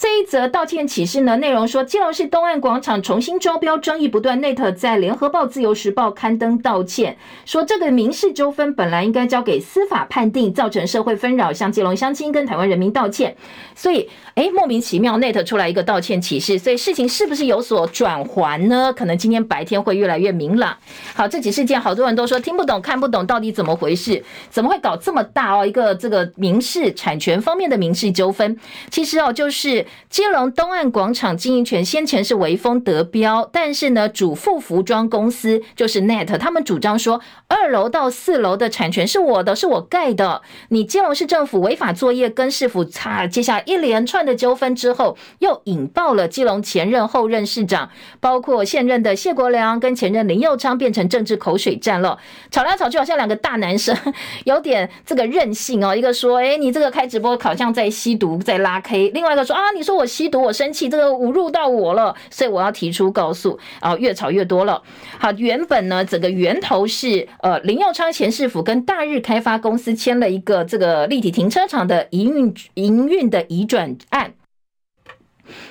[0.00, 13.36] 这一则道歉启事呢，内容说，基隆市东岸广场重新招标争议不断，NET 在联合报、自由时报刊登道歉，说这个民事纠纷本来应该交给司法判定，造成社会纷扰，向基隆乡亲跟台湾人民道歉。
[13.74, 18.90] 所以，哎，莫名其妙，NET 出来一个道歉启事，所以事情是不是有所转圜呢？
[18.94, 20.74] 可能今天白天会越来越明朗。
[21.14, 24.24] 好，这起事件好多人都说听不懂、看不懂，到底怎么回事？
[24.48, 25.66] 怎么会搞这么大哦？
[25.66, 28.58] 一个这个民事产权方面的民事纠纷，
[28.90, 29.86] 其实哦，就是。
[30.08, 40.42] 基隆东岸广场经营权先前是微风得标，但是呢，主妇服装公司就是 NET，他们主张说二楼到四楼的产权是我的，是我盖的。
[40.70, 52.18] 你基隆市政府违法作业跟市府差，接下来一连串的纠纷之后，又引爆了基隆前任、后任市长，包括现任的谢国梁跟前任林佑昌，变成政治口水战了。
[52.50, 53.96] 吵来吵去，好像两个大男生
[54.44, 55.94] 有点这个任性哦。
[55.94, 63.58] 一个说：“哎，你这个开直播好像在吸毒，在拉 K。”另外一个说：“啊，你。”你说我吸毒，我生气，这个侮辱到我了，所以我要提出告诉。
[63.80, 64.82] 啊，越吵越多了。
[65.18, 74.34] 好，原本呢，整个源头是呃林耀昌前市府跟大日开发公司签了一个这个立体停车场的营运营运的移转案。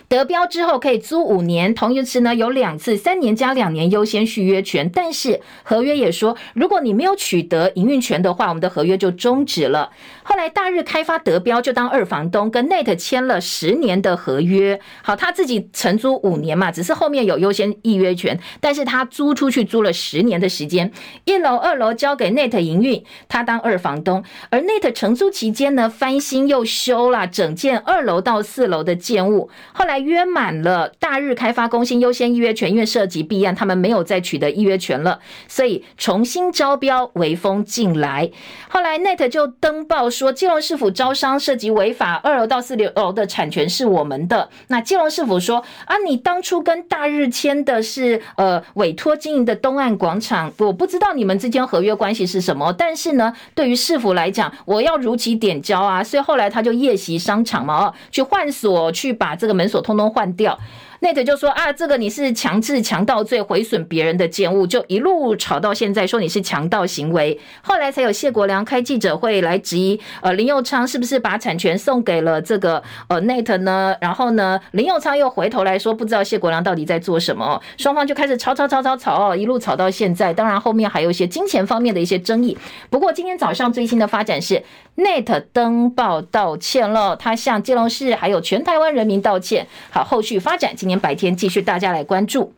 [0.07, 4.89] 得标之后可以租五年，同一次呢有两次，三年加两年优先续约权。
[4.93, 9.91] 但是合约也说，如果你没有取得营运权的话，我们的合约就终止了。
[10.23, 14.79] 后来大日开发得标，就当二房东，跟 NET 签了十年的合约。
[15.01, 20.91] 好，他自己承租五年嘛，只是后面有优先预约权，但是他租出去租了十年的时间，
[21.25, 24.23] 一楼、二楼交给 NET 营运，他当二房东。
[24.49, 29.49] 而 NET 承租期间呢，翻新又修了整件二楼到四楼的建物。
[29.73, 38.29] 后来约满了，大日开发公司优先预约权，因为涉及弊案，他们没有再取得预约权了，所以重新招标，微风进来。
[38.67, 44.49] 后来 NET 就登报说，基隆市府招商涉及违法，二楼到四楼的产权是我们的。
[44.67, 60.57] 那基隆市府说啊，你当初跟大日签的是呃委托经营的东岸广场，我不知道你们之间合约关系是什么，但是呢，对于市府来讲，我要如期点交啊，所以后来他就夜袭商场嘛，哦，去换锁，去把这个门锁通通换掉。
[61.01, 67.39] NET 就说啊，这个你是强制强盗罪，毁损别人的建物，就一路吵到现在，说你是强盗行为。
[67.61, 73.95] 后来才有谢国良开记者会来质疑，呃，林佑昌是不是把产权送给了这个呃 NET 呢？
[74.01, 77.61] 然后呢，林佑昌又回头来说，不知道谢国良到底在做什么。
[77.77, 80.33] 双方就开始吵吵吵吵吵，一路吵到现在。
[80.33, 82.57] 当然后面还有一些金钱方面的一些争议。
[82.89, 84.61] 不过今天早上最新的发展是
[84.97, 89.65] ，NET 登报道歉了，他向基隆市还有全台湾人民道歉。
[89.91, 92.53] 好，后续发展今年白天继续，大家来关注。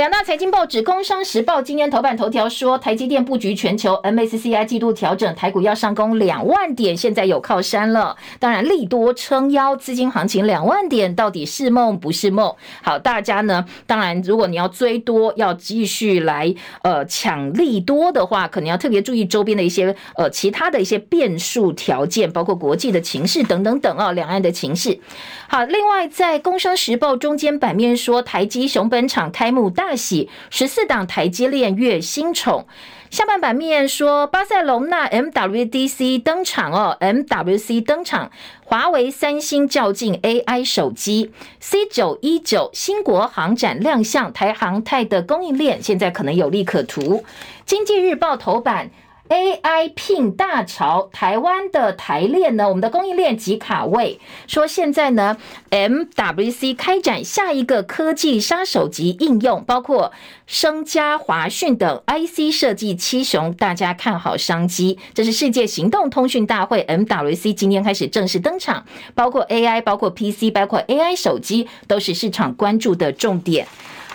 [0.00, 8.16] 两大财经报纸《工商时报》今天头版头条说，台积电布局全球，MSCI 季度调整，台股要上攻两万点，现在有靠山了。
[8.38, 12.56] 当然，利多撑腰，资金行情两万点到底是梦不是梦？
[12.82, 24.98] 好，大家呢，当然，如果你要追多，要继续来呃抢利多的话，可能要特别注意周边的一些呃其他的一些变数条件，包括国际的情势等等等啊，两岸的情势。
[25.46, 32.66] 好，另外在《工商时报》中间版面说，台积熊本厂开幕大喜，十四档台积链月新宠。
[33.10, 38.30] 下半版面说，巴塞隆纳 MWDC 登场哦，MWC 登场，
[38.64, 47.24] 华为、三星较劲 AI 手机，C 九一九新国航展亮相，台航泰的供应链现在可能有利可图。
[47.66, 48.90] 经济日报头版。
[49.30, 52.68] AI 聘大潮，台湾的台链呢？
[52.68, 54.18] 我们的供应链及卡位，
[54.48, 55.36] 说现在呢
[55.70, 60.10] ，MWC 开展下一个科技杀手级应用，包括
[60.48, 64.98] 升家、华讯等 IC 设计七雄，大家看好商机。
[65.14, 73.68] 这是世界行动通讯大会 MWC 今天开始正式登场，包括 AI，包括 PC，包括 AI 手机，都是市场关注的重点。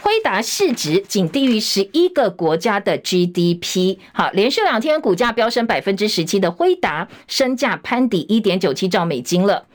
[0.05, 3.97] 辉达市值仅低于十一个国家的 GDP。
[4.13, 9.65] 好，连续两天股价飙升百分之十七的辉达，身价攀抵一点九七兆美金了。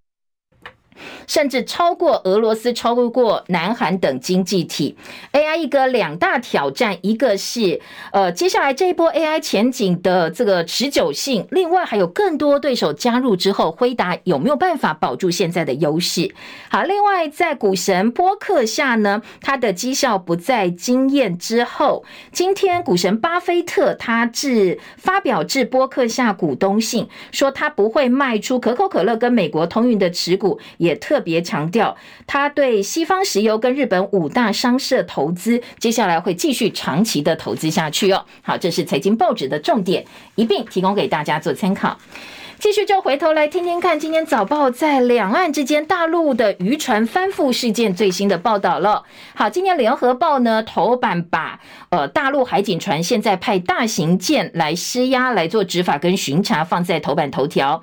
[1.26, 4.96] 甚至超过俄罗斯，超过南韩等经济体。
[5.32, 7.80] AI 一个两大挑战，一个是
[8.12, 16.34] 呃，接下来这一波 AI 前景的这个持久性，另外还有更多对手加入之后，辉达有没有办法保住现在的优势？
[16.70, 38.24] 好，另外在股神波克下呢，他的绩效不再惊艳之后，今天股神巴菲特他致发表致波克下股东信，说他不会卖出可口可乐跟美国通运的持股，也也特别强调，他对西方石油跟日本五大商社投资，接下来会继续长期的投资下去哦。
[38.42, 41.96] 好，这是财经报纸的重点，一并提供给大家做参考。
[42.58, 49.04] 继续就回头来听听看，今天早报在两岸之间大陆的渔船翻覆事件最新的报道了。
[49.34, 57.82] 好，今天联合报呢头版把呃大陆海警船现在派大型舰来施压来做执法跟巡查放在头版头条。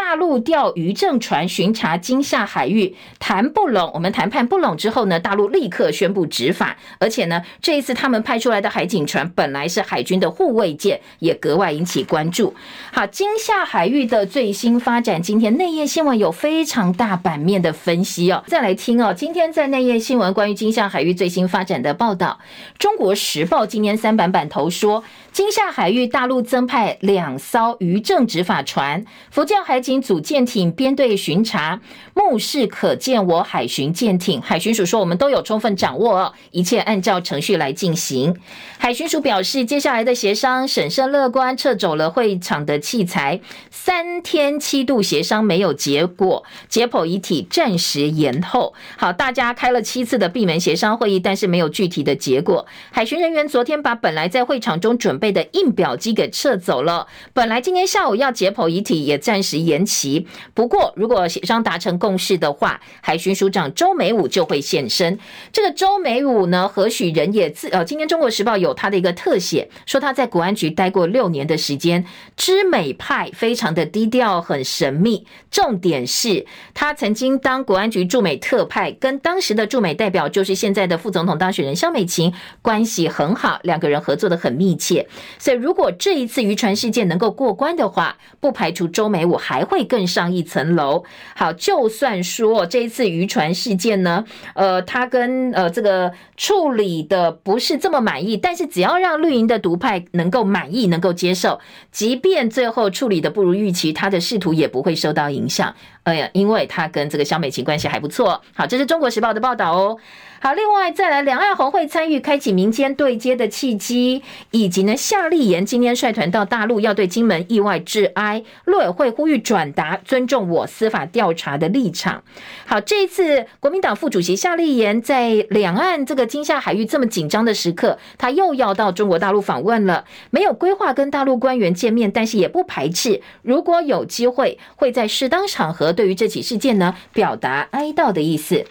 [0.00, 12.54] 大陆钓渔政船巡查金厦海域，谈不拢，我们谈判不拢之后呢，大陆立刻宣布执法，而且呢，这一次他们派出来的海警船本来是海军的护卫舰，也格外引起关注。
[12.92, 18.44] 好，金厦海域的最新发展，今天内页新闻有非常大版面的分析哦。
[18.46, 22.38] 再来听哦，今天在内页新闻关于金厦海域最新发展的报道，
[22.78, 25.02] 《中国时报》今天三版版头说。
[25.30, 31.80] 金厦海域，大陆增派两艘渔政执法船，福建海警组舰艇编队巡查，
[32.12, 34.38] 目视可见我海巡舰艇。
[34.42, 38.36] 海巡署说，我们都有充分掌握，一切按照程序来进行。
[38.76, 48.74] 海巡署表示，接下来的协商审慎乐观，撤走了会场的器材，三天七度协商没有结果，解剖遗体暂时延后。
[48.98, 52.66] 好，大家开了七次的闭门协商会议，但是没有具体的结果。
[52.90, 57.06] 海巡人员昨天把本来在会场中准备的印表机给撤走了。
[57.32, 60.26] 本来今天下午要解剖遗体，也暂时延期。
[60.54, 65.18] 不过，如果协商达成共识的话，海巡署长周美武就会现身。
[65.52, 67.48] 这个周美武呢，何许人也？
[67.50, 72.04] 自呃，今天《中国时报》有他的一个特写，说他在国安局待过六年的时间，
[72.36, 75.26] 知美派非常的低调，很神秘。
[75.50, 85.08] 重点是他曾经当国安局驻美特派，跟当时的驻美代表就是现在的副总统当选人萧美琴关系很好，两个人合作得很密切。
[85.38, 91.02] 所以，如果这一次渔船事件能够过关的话，不排除周美武还还会更上一层楼。
[91.34, 101.58] 好，就算说这一次渔船事件呢，呃，他跟呃这个处理的不是这么满意，但是只要让绿营的独派能够满意、能够接受，
[101.90, 105.74] 即便最后处理的不如预期，他的仕途也不会受到影响。
[106.04, 108.40] 哎呀，因为他跟这个萧美琴关系还不错。
[108.54, 109.98] 好，这是中国时报的报道哦。
[110.40, 114.22] 好，另外再来，两岸红会参与开启民间对接的契机，
[114.52, 118.44] 以及呢，夏立言今天率团到大陆，要对金门意外致哀。
[118.64, 122.22] 陆委会呼吁转达尊重我司法调查的立场。
[122.66, 130.04] 好，这一次国民党副主席夏立言在两岸这个金厦海域这么紧张的时刻，他又要到中国大陆访问了。
[130.30, 138.64] 没有规划跟大陆官员见面，但是也不排斥，如果有机会，会在适当场合对于这起事件呢，表达哀悼的意思。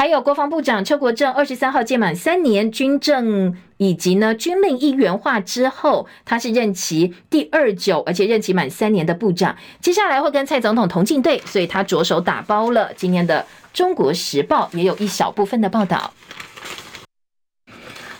[0.00, 12.90] 还有国防部长邱国正二十三号届满三年，军政以及呢军令一元化之后，他是任期第二久，而且任期满三年的部长，接下来会跟蔡总统同进队，所以他着手打包了。
[12.96, 13.42] 今天的
[13.74, 16.10] 《中国时报》也有一小部分的报道。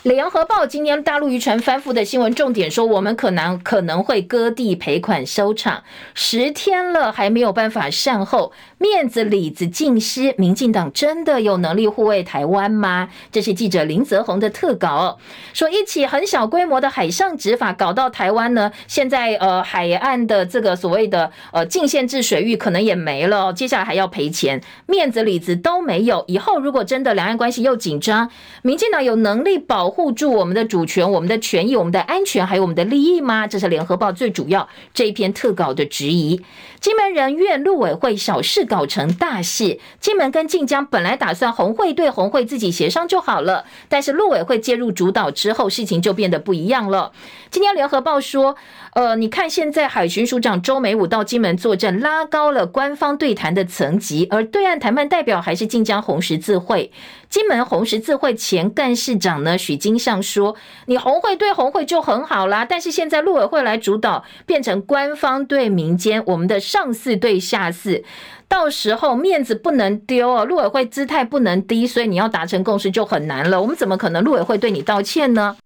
[0.02, 5.82] 联合报今天大陆渔船翻覆的新闻重点说，我们可能可能会割地赔款收场，
[6.14, 10.34] 十天了还没有办法善后，面子里子尽失。
[10.38, 13.10] 民进党真的有能力护卫台湾吗？
[13.30, 15.18] 这是记者林泽宏的特稿，
[15.52, 26.24] 说一起很小规模的海上执法搞到台湾呢，现在呃海岸的这个所谓的呃禁限制水域可能也没了，接下来还要赔钱，面子里子都没有。
[26.26, 28.30] 以后如果真的两岸关系又紧张，
[28.62, 33.46] 民进党有能力保护住我们的主权、我们的权益、我们的安全，还有我们的利益吗？
[33.46, 36.40] 这是联合报最主要这一篇特稿的质疑。
[36.80, 47.12] 金门人怨陆委会小事搞成大事，金门跟晋江本来打算红会对红会自己协商就好了，但是陆委会介入主导之后，事情就变得不一样了。
[47.50, 48.56] 今天联合报说，
[48.94, 56.90] 呃，你看现在海巡署长周美武到金门作证，拉高了官方对谈的层级，而对岸谈判代表还是晋江红十字会。
[57.30, 60.56] 金门红十字会前干事长呢许金相说
[60.86, 68.02] ：“你红会对红会就很好啦，但是现在陆委会来主导，变成官方对民间，我们的上司对下司，
[68.48, 73.62] 到时候面子不能丢哦，陆委会姿态不能低，所以你要达成共识就很难了。
[73.62, 75.56] 我们怎么可能陆委会对你道歉呢？”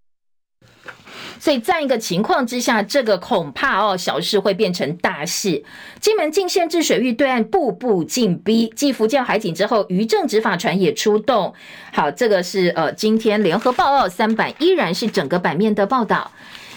[1.45, 5.62] 所以在一个情况之下，这个恐怕哦，小事会变成大事。
[6.01, 11.53] 金门禁限制水域对岸步步进逼，继福建海警之后，渔政执法船也出动。
[11.92, 16.30] 好，这个是呃，今天联合报二三版依然是整个版面的报道。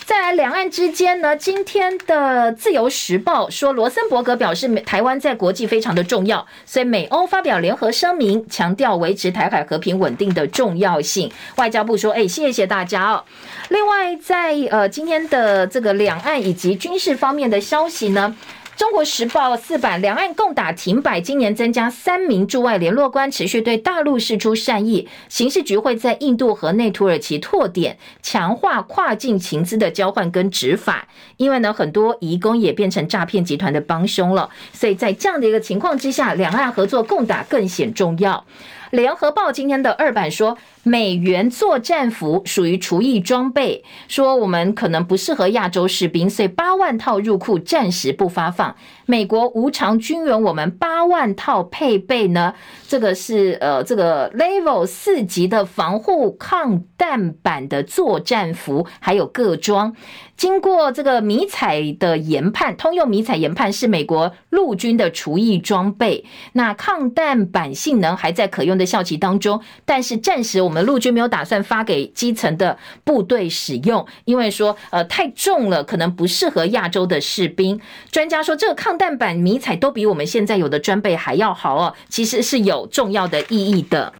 [0.07, 11.29] 在，两岸之间呢，今天的自由时报说，罗森伯格表示，台湾在国际非常的重要，所以美欧发表联合声明，强调维持台海和平稳定的重要性。
[11.57, 13.25] 外交部说，哎，谢谢大家哦。
[13.67, 18.33] 另外，在呃今天的这个两岸以及军事方面的消息呢。
[18.77, 25.09] 中国时报四版，两岸共打停摆，今年增加三名驻外联络官，持续对大陆释出善意。
[25.29, 31.07] 刑事局会在印度和内土耳其拓点，强化跨境情资的交换跟执法。
[31.37, 38.45] 因为呢，很多移工也变成诈骗集团的帮凶了，所以在这样的一个情况之下，两岸合作共打更显重要。
[38.91, 40.57] 联合报今天的二版说，
[40.87, 48.75] 美元作战服属于厨艺装备，说我们可能不适合亚洲士兵，所以八万套入库暂时不发放。
[49.05, 52.53] 美国无偿军援我们八万套配备呢，
[52.87, 59.93] 这个是呃这个 Level 四级的防护抗弹板的作战服，还有各装。
[60.35, 66.25] 经过这个迷彩的研判，通用迷彩研判是美国陆军的厨艺装备。
[66.53, 77.79] 那抗弹板性能还在可用的效期当中，但是暂时我们陆军没有打算发给基层的部队使用，因为说呃太重了，可能不适合亚洲的士兵。
[78.11, 84.13] 专家说，这个抗弹板迷彩都比我们现在有的装备还要好哦，其实是有重要的意义的。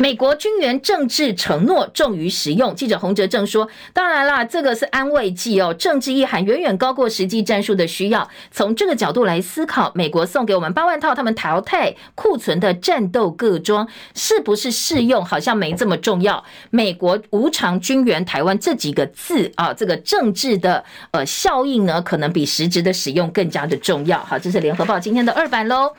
[0.00, 8.28] 美国军援政治承诺重于实用，记者洪哲正说：“当然啦，这个是安慰剂哦，政治意涵远远高过实际战术的需要。
[8.52, 15.24] 从这个角度来思考，美国送给我们八万套他们淘汰库存的战斗各装，是不是适用？
[15.24, 16.44] 好像没这么重要。
[16.70, 24.20] 美国无偿军援台湾这几个字啊，这个政治的呃效应呢，可能比实质的使用更加的重要。
[24.20, 25.92] 好，这是联合报今天的二版喽。”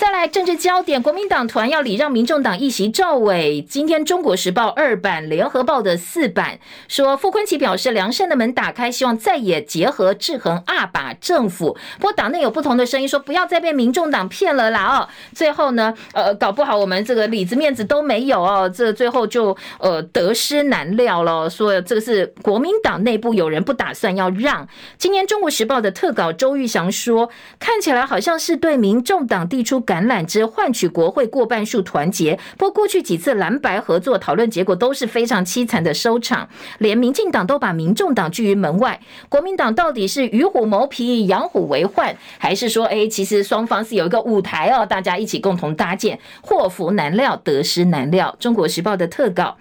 [0.00, 3.60] 再来政治焦点，国民党团要礼让民众党一席赵伟。
[3.60, 11.76] 今天《中国时报》二版、《联合报》的四版说，傅昆萁表示良善的门打开，希望再也结合制衡二把政府。
[11.98, 15.00] 不过党内有不同的声音，说不要再被民众党骗了啦！
[15.00, 21.50] 哦，最后呢，呃，搞不好我们这个里子面子都没有哦，这最后就呃得失难料了。
[21.50, 24.66] 说这个是国民党内部有人不打算要让。
[24.96, 27.28] 今天《中国时报》的特稿周玉祥说，
[27.58, 29.84] 看起来好像是对民众党递出。
[29.90, 39.00] 橄榄枝换取国会过半数团结，不过过去几次蓝白合作讨论结果都是非常凄惨的收场，连民进党都把民众党拒于门外。
[39.28, 46.20] 国民党到底是与虎谋皮、养虎为患，还是说，哎，其实双方是有一个舞台哦，大家一起共同搭建？
[46.40, 48.36] 祸福难料，得失难料。
[48.38, 49.56] 中国时报的特稿。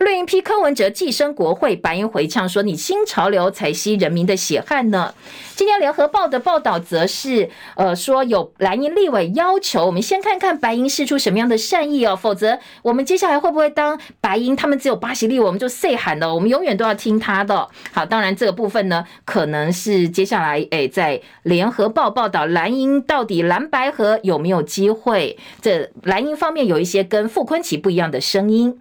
[0.00, 5.14] 绿营批柯文哲寄生国会，白营回呛说：“你新潮流才吸人民的血汗呢。”
[5.54, 17.66] 今天联合报的报道则是，呃，说有蓝营立委要求，我们先看看白银释出什么样的善意哦，否则我们接下来会不会当白银他们只有八席立委，我们就谁喊了，我们永远都要听他的。
[17.92, 25.38] 好，当然这个部分呢，可能是接下来诶，在联合报报道蓝鹰到底蓝白河有没有机会？
[25.62, 28.78] 这蓝鹰方面有一些跟傅昆奇不一样的声音。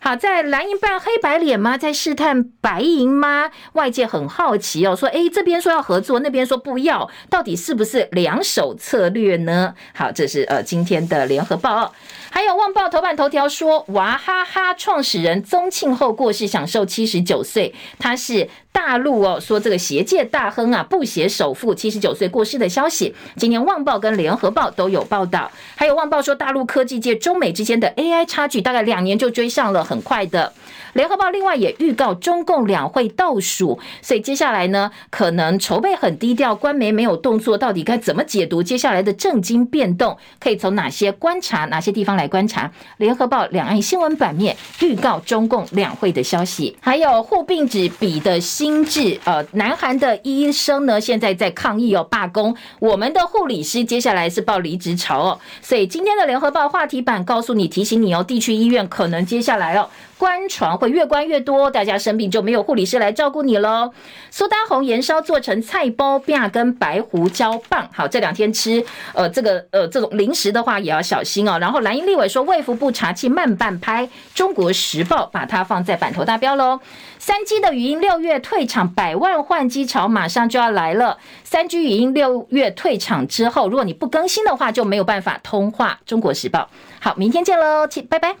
[0.00, 1.76] 好，在蓝银扮黑白脸吗？
[1.76, 3.50] 在试探白银吗？
[3.72, 9.74] 外界很好奇哦，说，诶，这边说要合作，那边说不要，到底是不是两手策略呢？
[9.94, 11.92] 好，这是呃今天的联合报，
[12.30, 18.48] 还有旺报头版头条说，娃哈哈创始人宗庆后过世，享受七十九岁，他是。
[18.78, 25.50] 大陆哦说这个鞋界大亨啊布鞋首富七十九岁过世的消息，今年《旺报》跟《联合报》都有报道。
[25.74, 30.52] 还有《旺报》说，大陆科技界中美之间的 AI 差距大概两年就追上了，很快的。
[30.94, 40.16] 联合报另外也预告中共两会倒数，所以接下来呢，可能筹备很低调，官媒没有动作，到底该怎么解读接下来的政经变动？
[40.40, 42.70] 可以从哪些观察，哪些地方来观察？
[42.96, 59.88] 联合报两岸新闻版面预告中共两会的消息，还有护并纸比的新精致，呃，南韩的医生呢现在在抗议哦，罢工，我们的护理师接下来是报离职潮哦，所以今天的联合报话题版告诉你，提醒你哦，地区医院可能接下来哦。
[60.18, 63.92] 关床会越关越多，大家生病就没有护理师来照顾你喽。
[64.32, 71.56] 苏丹红盐烧做成菜包饼跟白胡椒棒，好，这两天吃，呃，这个呃这种零食的话也要小心哦。
[71.60, 76.80] 然后蓝英立委说卫福部查缉慢半拍，中国时报把它放在版头大标喽。
[77.28, 81.18] 三 G 的语音六月退场，百万换机潮马上就要来了。
[81.44, 86.00] 三 G 语音六月退场之后，如果你不更新的话，就没有办法通话。
[86.06, 86.70] 中国时报，
[87.00, 88.34] 好，明天见喽，拜拜。